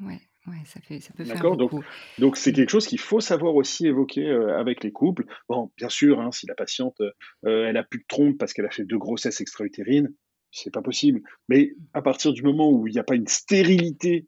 [0.00, 1.82] Ouais, ouais, ça, fait, ça peut faire beaucoup.
[2.18, 5.24] Donc, c'est quelque chose qu'il faut savoir aussi évoquer euh, avec les couples.
[5.48, 8.66] Bon, bien sûr, hein, si la patiente, euh, elle a plus de trompe parce qu'elle
[8.66, 10.12] a fait deux grossesses extra-utérines,
[10.50, 11.22] c'est pas possible.
[11.48, 14.26] Mais à partir du moment où il n'y a pas une stérilité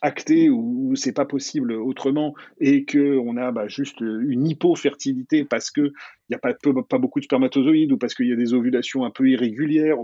[0.00, 5.70] acté ou c'est pas possible autrement et que on a bah, juste une hypofertilité parce
[5.70, 6.54] que il n'y a pas,
[6.88, 9.96] pas beaucoup de spermatozoïdes ou parce qu'il y a des ovulations un peu irrégulières,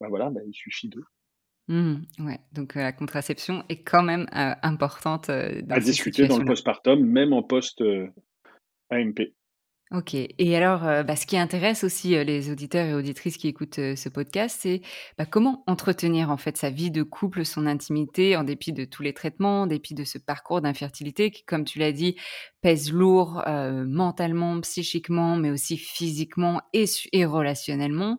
[0.00, 1.04] bah voilà, bah, il suffit d'eux.
[1.68, 7.04] Mmh, ouais, donc la contraception est quand même importante dans à discuter dans le postpartum,
[7.04, 7.82] même en post
[8.90, 9.32] AMP.
[9.92, 10.14] Ok.
[10.14, 13.80] Et alors, euh, bah, ce qui intéresse aussi euh, les auditeurs et auditrices qui écoutent
[13.80, 14.82] euh, ce podcast, c'est
[15.18, 19.02] bah, comment entretenir en fait sa vie de couple, son intimité, en dépit de tous
[19.02, 22.14] les traitements, en dépit de ce parcours d'infertilité qui, comme tu l'as dit,
[22.60, 28.18] pèse lourd mentalement, psychiquement, mais aussi physiquement et, et relationnellement.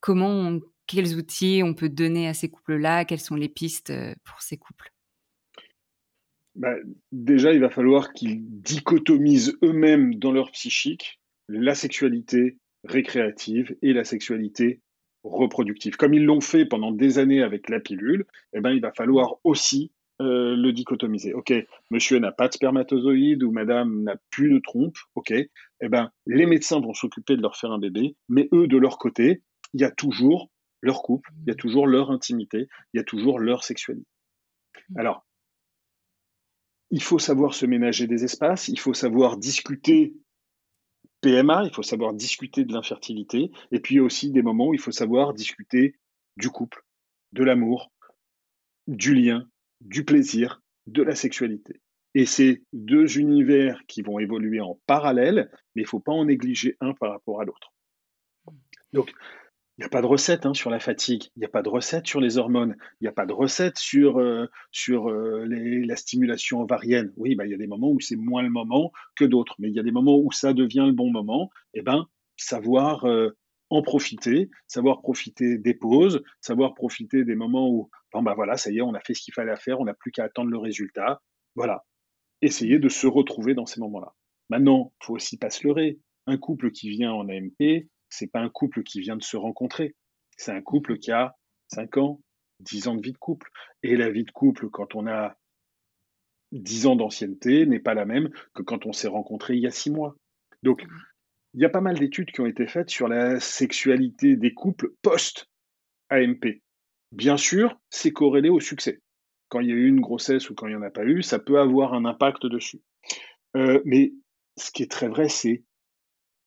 [0.00, 3.06] Comment, quels outils on peut donner à ces couples-là?
[3.06, 3.92] Quelles sont les pistes
[4.24, 4.92] pour ces couples?
[6.58, 6.74] Bah,
[7.12, 14.04] déjà, il va falloir qu'ils dichotomisent eux-mêmes dans leur psychique la sexualité récréative et la
[14.04, 14.80] sexualité
[15.22, 15.96] reproductive.
[15.96, 19.36] Comme ils l'ont fait pendant des années avec la pilule, eh ben, il va falloir
[19.44, 21.32] aussi euh, le dichotomiser.
[21.32, 21.52] Ok,
[21.92, 24.96] monsieur n'a pas de spermatozoïde ou madame n'a plus de trompe.
[25.14, 28.76] Ok, eh ben, les médecins vont s'occuper de leur faire un bébé, mais eux, de
[28.76, 29.42] leur côté,
[29.74, 30.50] il y a toujours
[30.82, 34.08] leur couple, il y a toujours leur intimité, il y a toujours leur sexualité.
[34.96, 35.27] Alors,
[36.90, 40.14] il faut savoir se ménager des espaces, il faut savoir discuter
[41.20, 44.92] PMA, il faut savoir discuter de l'infertilité, et puis aussi des moments où il faut
[44.92, 45.96] savoir discuter
[46.36, 46.84] du couple,
[47.32, 47.92] de l'amour,
[48.86, 49.48] du lien,
[49.80, 51.80] du plaisir, de la sexualité.
[52.14, 56.24] Et c'est deux univers qui vont évoluer en parallèle, mais il ne faut pas en
[56.24, 57.72] négliger un par rapport à l'autre.
[58.92, 59.12] Donc,
[59.78, 61.68] il n'y a pas de recette hein, sur la fatigue, il n'y a pas de
[61.68, 65.94] recette sur les hormones, il n'y a pas de recette sur, euh, sur euh, la
[65.94, 67.12] stimulation ovarienne.
[67.16, 69.68] Oui, bah, il y a des moments où c'est moins le moment que d'autres, mais
[69.68, 71.50] il y a des moments où ça devient le bon moment.
[71.74, 72.06] Et eh ben,
[72.36, 73.30] savoir euh,
[73.70, 78.72] en profiter, savoir profiter des pauses, savoir profiter des moments où, bon, bah voilà, ça
[78.72, 80.58] y est, on a fait ce qu'il fallait faire, on n'a plus qu'à attendre le
[80.58, 81.22] résultat.
[81.54, 81.84] Voilà.
[82.42, 84.12] Essayer de se retrouver dans ces moments-là.
[84.50, 86.00] Maintenant, faut aussi pas se leurrer.
[86.26, 89.94] Un couple qui vient en AMP, c'est pas un couple qui vient de se rencontrer.
[90.36, 91.36] C'est un couple qui a
[91.68, 92.20] 5 ans,
[92.60, 93.50] 10 ans de vie de couple.
[93.82, 95.36] Et la vie de couple, quand on a
[96.52, 99.70] 10 ans d'ancienneté, n'est pas la même que quand on s'est rencontré il y a
[99.70, 100.16] 6 mois.
[100.62, 100.86] Donc,
[101.54, 104.92] il y a pas mal d'études qui ont été faites sur la sexualité des couples
[105.02, 106.62] post-AMP.
[107.12, 109.00] Bien sûr, c'est corrélé au succès.
[109.48, 111.22] Quand il y a eu une grossesse ou quand il n'y en a pas eu,
[111.22, 112.82] ça peut avoir un impact dessus.
[113.56, 114.12] Euh, mais
[114.56, 115.64] ce qui est très vrai, c'est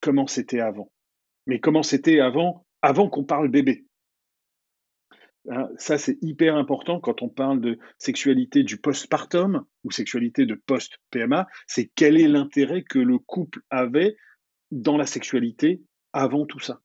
[0.01, 0.91] comment c'était avant
[1.45, 3.85] mais comment c'était avant, avant qu'on parle bébé?
[5.49, 10.53] Hein, ça, c'est hyper important quand on parle de sexualité du postpartum ou sexualité de
[10.53, 14.15] post-PMA, c'est quel est l'intérêt que le couple avait
[14.69, 15.81] dans la sexualité
[16.13, 16.81] avant tout ça?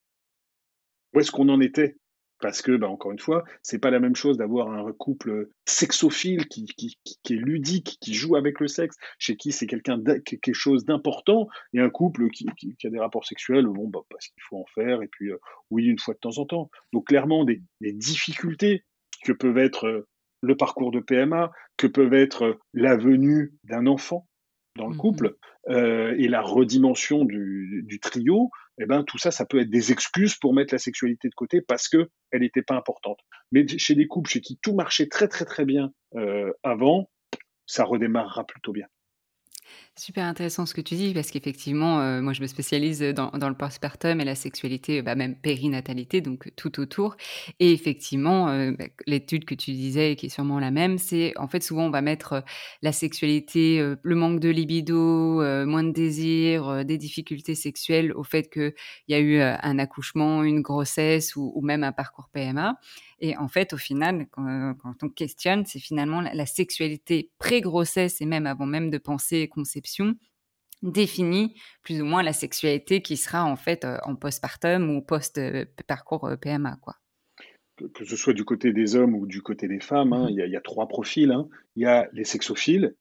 [1.12, 1.96] Où est-ce qu'on en était?
[2.40, 6.46] Parce que, bah, encore une fois, c'est pas la même chose d'avoir un couple sexophile
[6.48, 10.52] qui, qui, qui, est ludique, qui joue avec le sexe, chez qui c'est quelqu'un quelque
[10.52, 12.46] chose d'important, et un couple qui,
[12.84, 15.38] a des rapports sexuels, bon, bah, parce qu'il faut en faire, et puis euh,
[15.70, 16.70] oui, une fois de temps en temps.
[16.92, 18.84] Donc clairement, des, des difficultés
[19.24, 20.08] que peuvent être euh,
[20.42, 24.28] le parcours de PMA, que peuvent être euh, la venue d'un enfant
[24.76, 25.36] dans le mmh couple,
[25.68, 30.34] et la redimension du, du trio, eh ben, tout ça, ça peut être des excuses
[30.36, 33.18] pour mettre la sexualité de côté parce que elle n'était pas importante.
[33.52, 37.10] Mais chez des couples chez qui tout marchait très très très bien euh, avant,
[37.66, 38.86] ça redémarrera plutôt bien.
[39.98, 43.48] Super intéressant ce que tu dis parce qu'effectivement, heu, moi je me spécialise, dans dans
[43.48, 47.16] le postpartum et la sexualité, bah, même périnatalité, donc tout autour.
[47.60, 51.48] Et effectivement, heu, bah, l'étude que tu disais qui est sûrement la même, c'est en
[51.48, 52.42] fait souvent on va mettre, heu,
[52.82, 54.96] la sexualité, le manque de libido,
[55.66, 58.74] moins de désir, des difficultés sexuelles au fait qu'il
[59.08, 62.78] y a eu, un accouchement, une grossesse ou même un parcours PMA
[63.18, 68.20] et en fait, au final, quand, quand on questionne, c'est finalement la, la sexualité pré-grossesse
[68.20, 70.16] et même avant même de penser conception
[70.82, 76.26] définit plus ou moins la sexualité qui sera en fait euh, en postpartum ou post-parcours
[76.26, 76.96] euh, PMA, quoi.
[77.94, 80.42] Que, ce soit du côté des hommes ou du côté des femmes, hein, il, y
[80.42, 81.30] a, il, y a, trois profils.
[81.30, 81.46] Hein.
[81.76, 82.94] Il y a les sexophiles,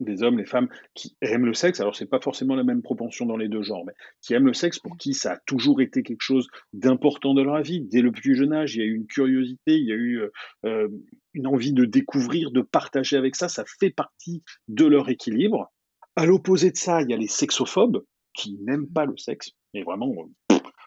[0.00, 1.80] des hommes, les femmes qui aiment le sexe.
[1.80, 4.54] Alors, c'est pas forcément la même propension dans les deux genres, mais qui aiment le
[4.54, 7.80] sexe, pour qui ça a toujours été quelque chose d'important dans leur vie.
[7.80, 10.22] Dès le plus jeune âge, il y a eu une curiosité, il y a eu
[10.64, 10.88] euh,
[11.34, 13.48] une envie de découvrir, de partager avec ça.
[13.48, 15.72] Ça fait partie de leur équilibre.
[16.16, 19.82] À l'opposé de ça, il y a les sexophobes qui n'aiment pas le sexe, mais
[19.82, 20.12] vraiment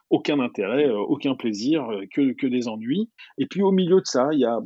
[0.10, 3.10] aucun intérêt, euh, aucun plaisir, euh, que, que des ennuis.
[3.38, 4.60] Et puis au milieu de ça, il y a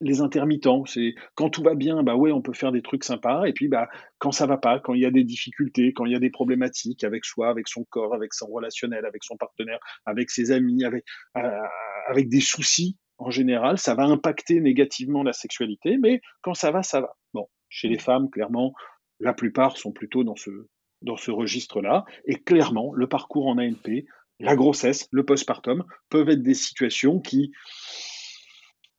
[0.00, 3.44] les intermittents, c'est quand tout va bien, bah ouais, on peut faire des trucs sympas,
[3.44, 3.88] et puis bah
[4.18, 6.30] quand ça va pas, quand il y a des difficultés, quand il y a des
[6.30, 10.84] problématiques avec soi, avec son corps, avec son relationnel, avec son partenaire, avec ses amis,
[10.84, 11.04] avec
[11.36, 11.60] euh,
[12.16, 17.00] des soucis en général, ça va impacter négativement la sexualité, mais quand ça va, ça
[17.00, 17.16] va.
[17.32, 18.74] Bon, chez les femmes, clairement,
[19.20, 20.50] la plupart sont plutôt dans ce
[21.02, 24.06] dans ce registre-là, et clairement, le parcours en ANP,
[24.40, 27.52] la grossesse, le postpartum peuvent être des situations qui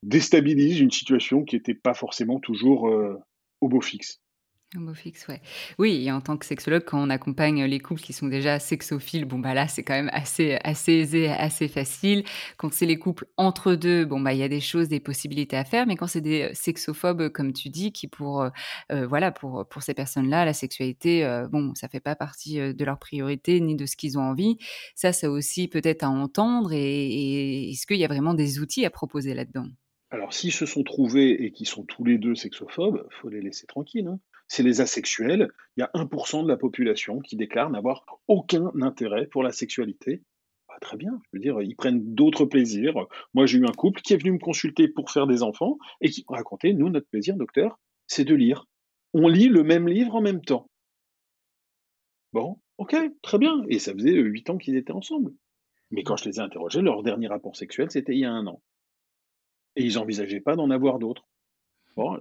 [0.05, 3.17] déstabilise une situation qui n'était pas forcément toujours euh,
[3.61, 4.21] au beau fixe.
[4.75, 5.41] Au beau fixe, ouais.
[5.79, 9.39] Oui, en tant que sexologue, quand on accompagne les couples qui sont déjà sexophiles, bon
[9.39, 12.23] bah là c'est quand même assez assez aisé, assez facile.
[12.57, 15.55] Quand c'est les couples entre deux, bon bah il y a des choses, des possibilités
[15.55, 18.49] à faire, mais quand c'est des sexophobes comme tu dis, qui pour euh,
[18.91, 22.85] euh, voilà pour pour ces personnes-là, la sexualité, euh, bon ça fait pas partie de
[22.85, 24.57] leur priorité ni de ce qu'ils ont envie.
[24.95, 26.73] Ça, c'est aussi peut-être à entendre.
[26.73, 29.67] Et, et est-ce qu'il y a vraiment des outils à proposer là-dedans?
[30.11, 33.65] Alors, s'ils se sont trouvés et qu'ils sont tous les deux sexophobes, faut les laisser
[33.65, 34.07] tranquilles.
[34.07, 34.19] Hein.
[34.47, 35.51] C'est les asexuels.
[35.75, 40.21] Il y a 1% de la population qui déclare n'avoir aucun intérêt pour la sexualité.
[40.67, 43.07] Bah, très bien, je veux dire, ils prennent d'autres plaisirs.
[43.33, 46.09] Moi, j'ai eu un couple qui est venu me consulter pour faire des enfants et
[46.09, 48.67] qui racontait, nous, notre plaisir, docteur, c'est de lire.
[49.13, 50.69] On lit le même livre en même temps.
[52.31, 53.63] Bon, ok, très bien.
[53.69, 55.33] Et ça faisait 8 ans qu'ils étaient ensemble.
[55.89, 58.45] Mais quand je les ai interrogés, leur dernier rapport sexuel, c'était il y a un
[58.45, 58.61] an.
[59.75, 61.27] Et ils n'envisageaient pas d'en avoir d'autres.
[61.95, 62.17] Bon,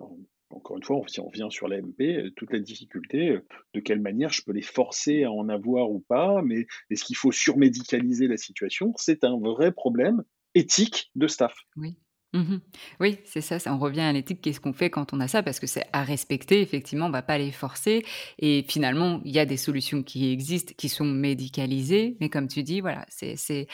[0.50, 4.00] encore une fois, si on revient sur l'AMP, euh, toute la difficulté, euh, de quelle
[4.00, 8.28] manière je peux les forcer à en avoir ou pas, mais est-ce qu'il faut surmédicaliser
[8.28, 8.92] la situation?
[8.96, 10.22] C'est un vrai problème
[10.54, 11.54] éthique de staff.
[11.76, 11.96] Oui.
[12.32, 12.56] Mmh
[12.98, 15.44] oui, c'est ça, ça, on revient à l'éthique, qu'est-ce qu'on fait quand on a ça?
[15.44, 18.04] Parce que c'est à respecter, effectivement, on ne va pas les forcer.
[18.40, 22.64] Et finalement, il y a des solutions qui existent, qui sont médicalisées, mais comme tu
[22.64, 23.68] dis, voilà, c'est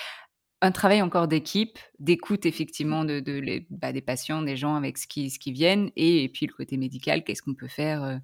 [0.63, 5.07] un travail encore d'équipe, d'écoute effectivement de, de bah, des patients, des gens avec ce
[5.07, 8.21] qui, ce qui viennent, et, puis le côté médical, qu'est-ce qu'on peut faire.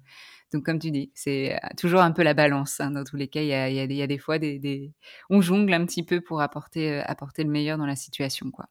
[0.53, 2.79] Donc comme tu dis, c'est euh, toujours un peu la balance.
[2.79, 4.59] Hein, dans tous les cas, il y a, y, a y a, des fois, des,
[4.59, 4.93] des,
[5.29, 8.51] on jongle un petit peu pour apporter, apporter le meilleur dans la situation.
[8.51, 8.67] quoi.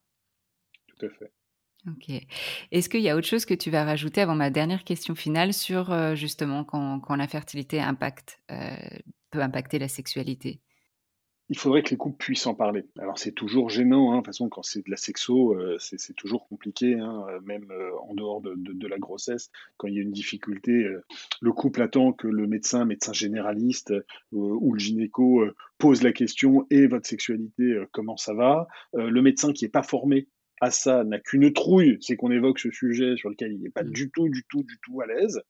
[0.89, 1.33] Tout à fait.
[1.89, 2.11] Ok.
[2.73, 5.53] Est-ce qu'il y a autre chose que tu vas rajouter avant ma dernière question finale
[5.53, 8.41] sur justement quand, quand la fertilité impacte,
[9.31, 10.61] peut impacter la sexualité?
[11.49, 12.85] Il faudrait que les couples puissent en parler.
[12.99, 16.15] Alors c'est toujours gênant, hein, de toute façon quand c'est de la sexo, euh, c'est
[16.15, 19.99] toujours compliqué, hein, même euh, en dehors de, de, de, la grossesse, quand il y
[19.99, 21.05] a une difficulté, euh,
[21.41, 23.95] le couple attend que le médecin, médecin généraliste
[24.33, 25.45] ou le gynéco
[25.79, 28.67] pose la question et votre sexualité, comment ça va?
[28.95, 30.29] Le médecin qui n'est pas formé
[30.61, 33.85] à ça n'a qu'une trouille, c'est qu'on évoque ce sujet sur lequel il n'est pas
[33.85, 33.91] mmh.
[33.91, 35.41] du tout, du tout, du tout à l'aise.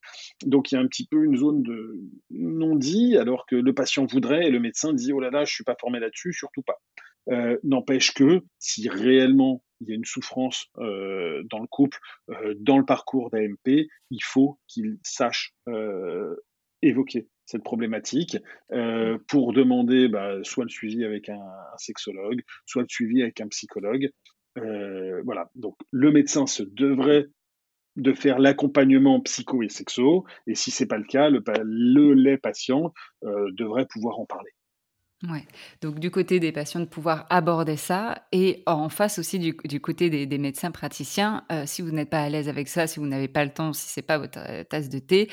[0.45, 2.01] Donc il y a un petit peu une zone de
[2.31, 5.65] non-dit, alors que le patient voudrait et le médecin dit oh là là, je suis
[5.65, 6.79] pas formé là-dessus, surtout pas.
[7.29, 11.99] Euh, n'empêche que si réellement il y a une souffrance euh, dans le couple,
[12.31, 15.55] euh, dans le parcours d'AMP, il faut qu'il sache
[16.83, 18.37] évoquer cette problématique
[18.71, 19.17] mmh.
[19.29, 23.49] pour demander bah, soit le suivi avec un, un, sexologue, soit le suivi avec un
[23.49, 24.11] psychologue,
[24.57, 25.51] euh, voilà.
[25.55, 27.27] Donc, le médecin se devrait
[27.97, 32.37] de faire l'accompagnement psycho et sexo, et si c'est pas le cas, le, le les
[32.37, 32.93] patients
[33.25, 34.51] euh, devraient pouvoir en parler.
[35.23, 35.47] Ouais.
[35.81, 39.81] Donc du côté des patients de pouvoir aborder ça et en face aussi du, du
[39.81, 43.01] côté des, des, médecins praticiens, euh, si vous n'êtes pas à l'aise avec ça, si
[43.01, 45.31] vous n'avez pas le temps, si c'est pas votre tasse de thé,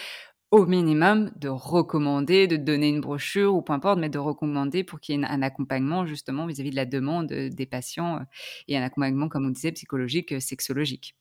[0.53, 4.99] au minimum de recommander, de donner une brochure ou peu importe, mais de recommander pour
[4.99, 8.23] qu'il y ait un accompagnement justement vis-à-vis de la demande des patients euh,
[8.67, 11.15] et un accompagnement, comme on disait, psychologique, euh, sexologique.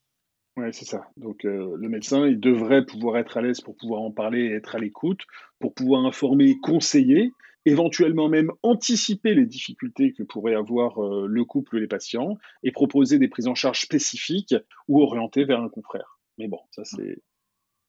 [0.59, 1.07] Ouais, c'est ça.
[1.17, 4.53] Donc, euh, le médecin, il devrait pouvoir être à l'aise pour pouvoir en parler et
[4.53, 5.23] être à l'écoute,
[5.59, 7.33] pour pouvoir informer, conseiller,
[7.65, 12.71] éventuellement même anticiper les difficultés que pourrait avoir euh, le couple ou les patients et
[12.71, 14.55] proposer des prises en charge spécifiques
[14.89, 16.19] ou orienter vers un confrère.
[16.37, 17.23] Mais bon, ça c'est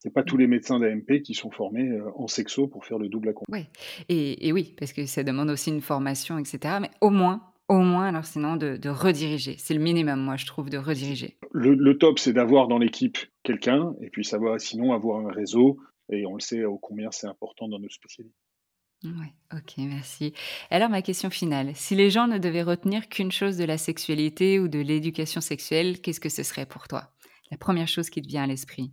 [0.04, 3.08] c'est pas tous les médecins d'AMP qui sont formés euh, en sexo pour faire le
[3.08, 3.66] double accompagnement.
[3.72, 6.76] Oui, et, et oui, parce que ça demande aussi une formation, etc.
[6.82, 9.56] Mais au moins, au moins, alors sinon, de, de rediriger.
[9.58, 11.38] C'est le minimum, moi, je trouve, de rediriger.
[11.54, 15.80] Le, le top, c'est d'avoir dans l'équipe quelqu'un, et puis savoir, sinon, avoir un réseau,
[16.12, 18.36] et on le sait ô combien c'est important dans nos spécialités.
[19.06, 20.34] Oui, ok, merci.
[20.70, 21.72] Alors, ma question finale.
[21.76, 26.01] Si les gens ne devaient retenir qu'une chose de la sexualité ou de l'éducation sexuelle,
[26.01, 27.14] qu'est-ce que ce serait pour toi?
[27.51, 28.91] La première chose qui te vient à l'esprit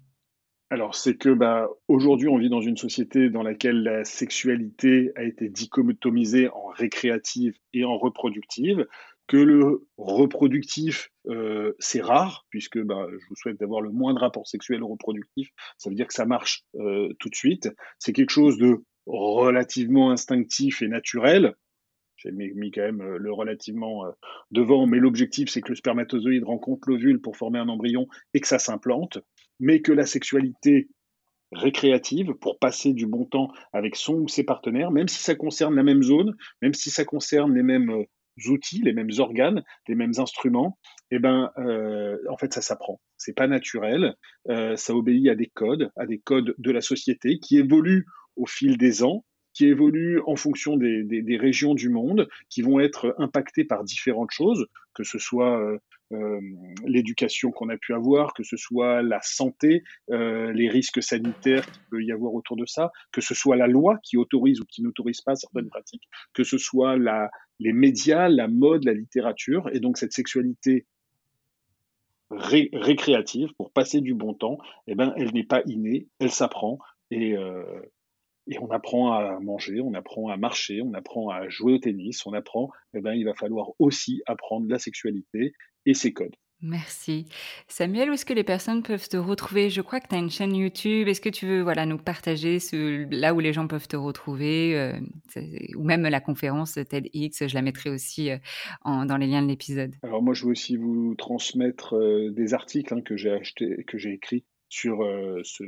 [0.73, 5.25] Alors, c'est que bah, aujourd'hui, on vit dans une société dans laquelle la sexualité a
[5.25, 8.87] été dichotomisée en récréative et en reproductive,
[9.27, 14.21] que le reproductif, euh, c'est rare, puisque bah, je vous souhaite d'avoir le moins de
[14.21, 17.69] rapports sexuels reproductifs, ça veut dire que ça marche euh, tout de suite.
[17.99, 21.55] C'est quelque chose de relativement instinctif et naturel.
[22.23, 24.11] J'ai mis, mis quand même euh, le relativement euh,
[24.51, 28.47] devant, mais l'objectif c'est que le spermatozoïde rencontre l'ovule pour former un embryon et que
[28.47, 29.19] ça s'implante,
[29.61, 30.89] mais que la sexualité
[31.53, 35.75] récréative pour passer du bon temps avec son ou ses partenaires, même si ça concerne
[35.75, 38.05] la même zone, même si ça concerne les mêmes euh,
[38.49, 40.79] outils, les mêmes organes, les mêmes instruments,
[41.11, 43.01] eh ben, euh, en fait, ça s'apprend.
[43.17, 44.15] C'est pas naturel.
[44.49, 48.07] Euh, ça obéit à des codes, à des codes de la société qui évoluent
[48.37, 53.15] au fil des ans, qui évoluent en fonction des, régions du monde, qui vont être
[53.19, 55.61] impactées par différentes choses, que ce soit
[56.13, 56.41] euh,
[56.85, 61.83] l'éducation qu'on a pu avoir, que ce soit la santé, euh, les risques sanitaires qu'il
[61.91, 64.83] peut y avoir autour de ça, que ce soit la loi qui autorise ou qui
[64.83, 69.81] n'autorise pas certaines pratiques, que ce soit la, les médias, la mode, la littérature, et
[69.81, 70.87] donc cette sexualité
[72.31, 76.79] ré récréative pour passer du bon temps, eh ben, elle n'est pas innée, elle s'apprend
[77.11, 77.65] et, euh,
[78.51, 82.27] et on apprend à manger, on apprend à marcher, on apprend à jouer au tennis,
[82.27, 85.53] on apprend, eh ben, il va falloir aussi apprendre la sexualité
[85.87, 86.35] et ses codes.
[86.63, 87.27] Merci.
[87.69, 89.71] Samuel, où est-ce que les personnes peuvent te retrouver?
[89.71, 91.09] Je crois que tu as une chaîne YouTube.
[91.09, 94.77] Est-ce que tu veux voilà, nous partager ce, là où les gens peuvent te retrouver
[94.77, 94.93] euh,
[95.77, 98.37] Ou même la conférence TEDx, je la mettrai aussi euh,
[98.83, 99.95] en, dans les liens de l'épisode?
[100.03, 103.97] Alors moi, je veux aussi vous transmettre euh, des articles hein, que j'ai achetés, que
[103.97, 105.65] j'ai écrits sur euh, ce,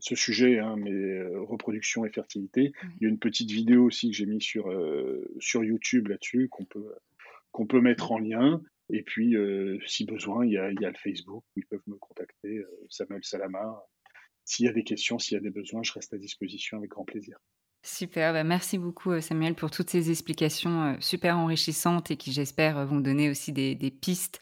[0.00, 2.72] ce, sujet, hein, mais euh, reproduction et fertilité.
[2.96, 6.48] Il y a une petite vidéo aussi que j'ai mis sur, euh, sur YouTube là-dessus
[6.48, 6.92] qu'on peut,
[7.52, 8.60] qu'on peut mettre en lien.
[8.92, 9.36] Et puis,
[9.86, 12.64] si besoin, il y, a, il y, a, le Facebook où ils peuvent me contacter,
[12.88, 13.84] Samuel Salama.
[14.44, 16.90] S'il y a des questions, s'il y a des besoins, je reste à disposition avec
[16.90, 17.38] grand plaisir.
[17.82, 22.30] Super, bah merci beaucoup euh, Samuel pour toutes ces explications euh, super enrichissantes et qui
[22.30, 24.40] j'espère euh, vont donner aussi des, pistes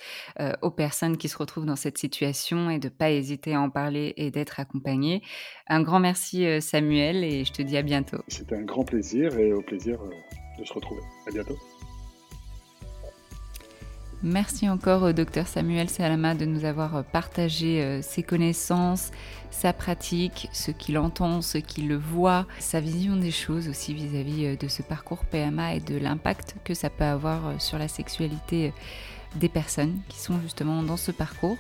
[0.63, 4.13] aux personnes qui se retrouvent dans cette situation et de pas hésiter à en parler
[4.17, 5.23] et d'être accompagnées.
[5.69, 8.19] Un grand merci Samuel et je te dis à bientôt.
[8.29, 9.99] C'était un grand plaisir et au plaisir
[10.59, 11.03] de se retrouver.
[11.27, 11.59] À bientôt.
[14.25, 19.13] Merci encore au docteur Samuel Salama de nous avoir partagé ses connaissances,
[19.53, 24.59] sa pratique, ce qu'il entend, ce qu'il voit, sa vision des choses aussi vis-à-vis -vis
[24.59, 28.73] de ce parcours PMA et de l'impact que ça peut avoir sur la sexualité
[29.37, 31.59] des personnes qui sont justement dans ce parcours.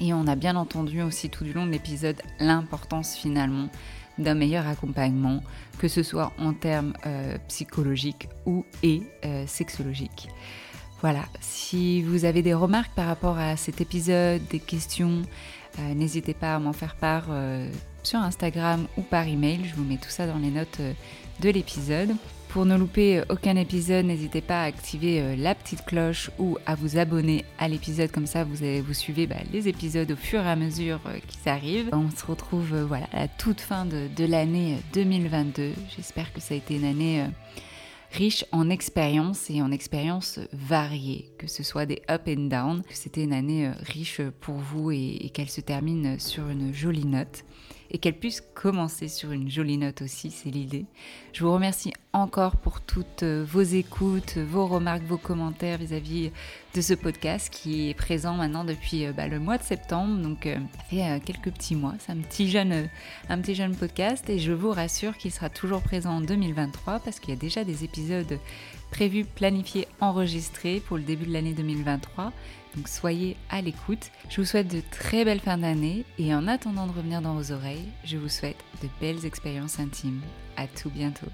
[0.00, 3.68] Et on a bien entendu aussi tout du long de l'épisode l'importance finalement
[4.18, 5.42] d'un meilleur accompagnement,
[5.78, 10.28] que ce soit en termes euh, psychologiques ou et euh, sexologiques.
[11.02, 15.22] Voilà, si vous avez des remarques par rapport à cet épisode, des questions,
[15.78, 17.70] euh, n'hésitez pas à m'en faire part euh,
[18.02, 19.60] sur Instagram ou par email.
[19.64, 20.92] Je vous mets tout ça dans les notes euh,
[21.40, 22.10] de l'épisode.
[22.48, 26.98] Pour ne louper aucun épisode, n'hésitez pas à activer la petite cloche ou à vous
[26.98, 28.10] abonner à l'épisode.
[28.10, 30.98] Comme ça, vous, avez, vous suivez bah, les épisodes au fur et à mesure
[31.28, 31.90] qu'ils arrivent.
[31.92, 35.74] On se retrouve voilà, à la toute fin de, de l'année 2022.
[35.96, 37.24] J'espère que ça a été une année
[38.12, 43.24] riche en expériences et en expériences variées, que ce soit des up and down, c'était
[43.24, 47.44] une année riche pour vous et qu'elle se termine sur une jolie note
[47.90, 50.84] et qu'elle puisse commencer sur une jolie note aussi, c'est l'idée.
[51.32, 56.30] Je vous remercie encore pour toutes vos écoutes, vos remarques, vos commentaires vis-à-vis
[56.74, 60.56] de ce podcast qui est présent maintenant depuis bah, le mois de septembre, donc euh,
[60.76, 61.94] ça fait euh, quelques petits mois.
[61.98, 62.88] C'est un petit jeune,
[63.28, 67.18] un petit jeune podcast et je vous rassure qu'il sera toujours présent en 2023 parce
[67.18, 68.38] qu'il y a déjà des épisodes
[68.90, 72.32] prévus, planifiés, enregistrés pour le début de l'année 2023.
[72.76, 74.10] Donc soyez à l'écoute.
[74.28, 77.52] Je vous souhaite de très belles fins d'année et en attendant de revenir dans vos
[77.52, 80.20] oreilles, je vous souhaite de belles expériences intimes.
[80.56, 81.26] À tout bientôt.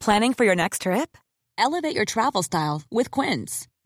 [0.00, 1.16] Planning for your next trip?
[1.56, 3.68] Elevate your travel style with Quince.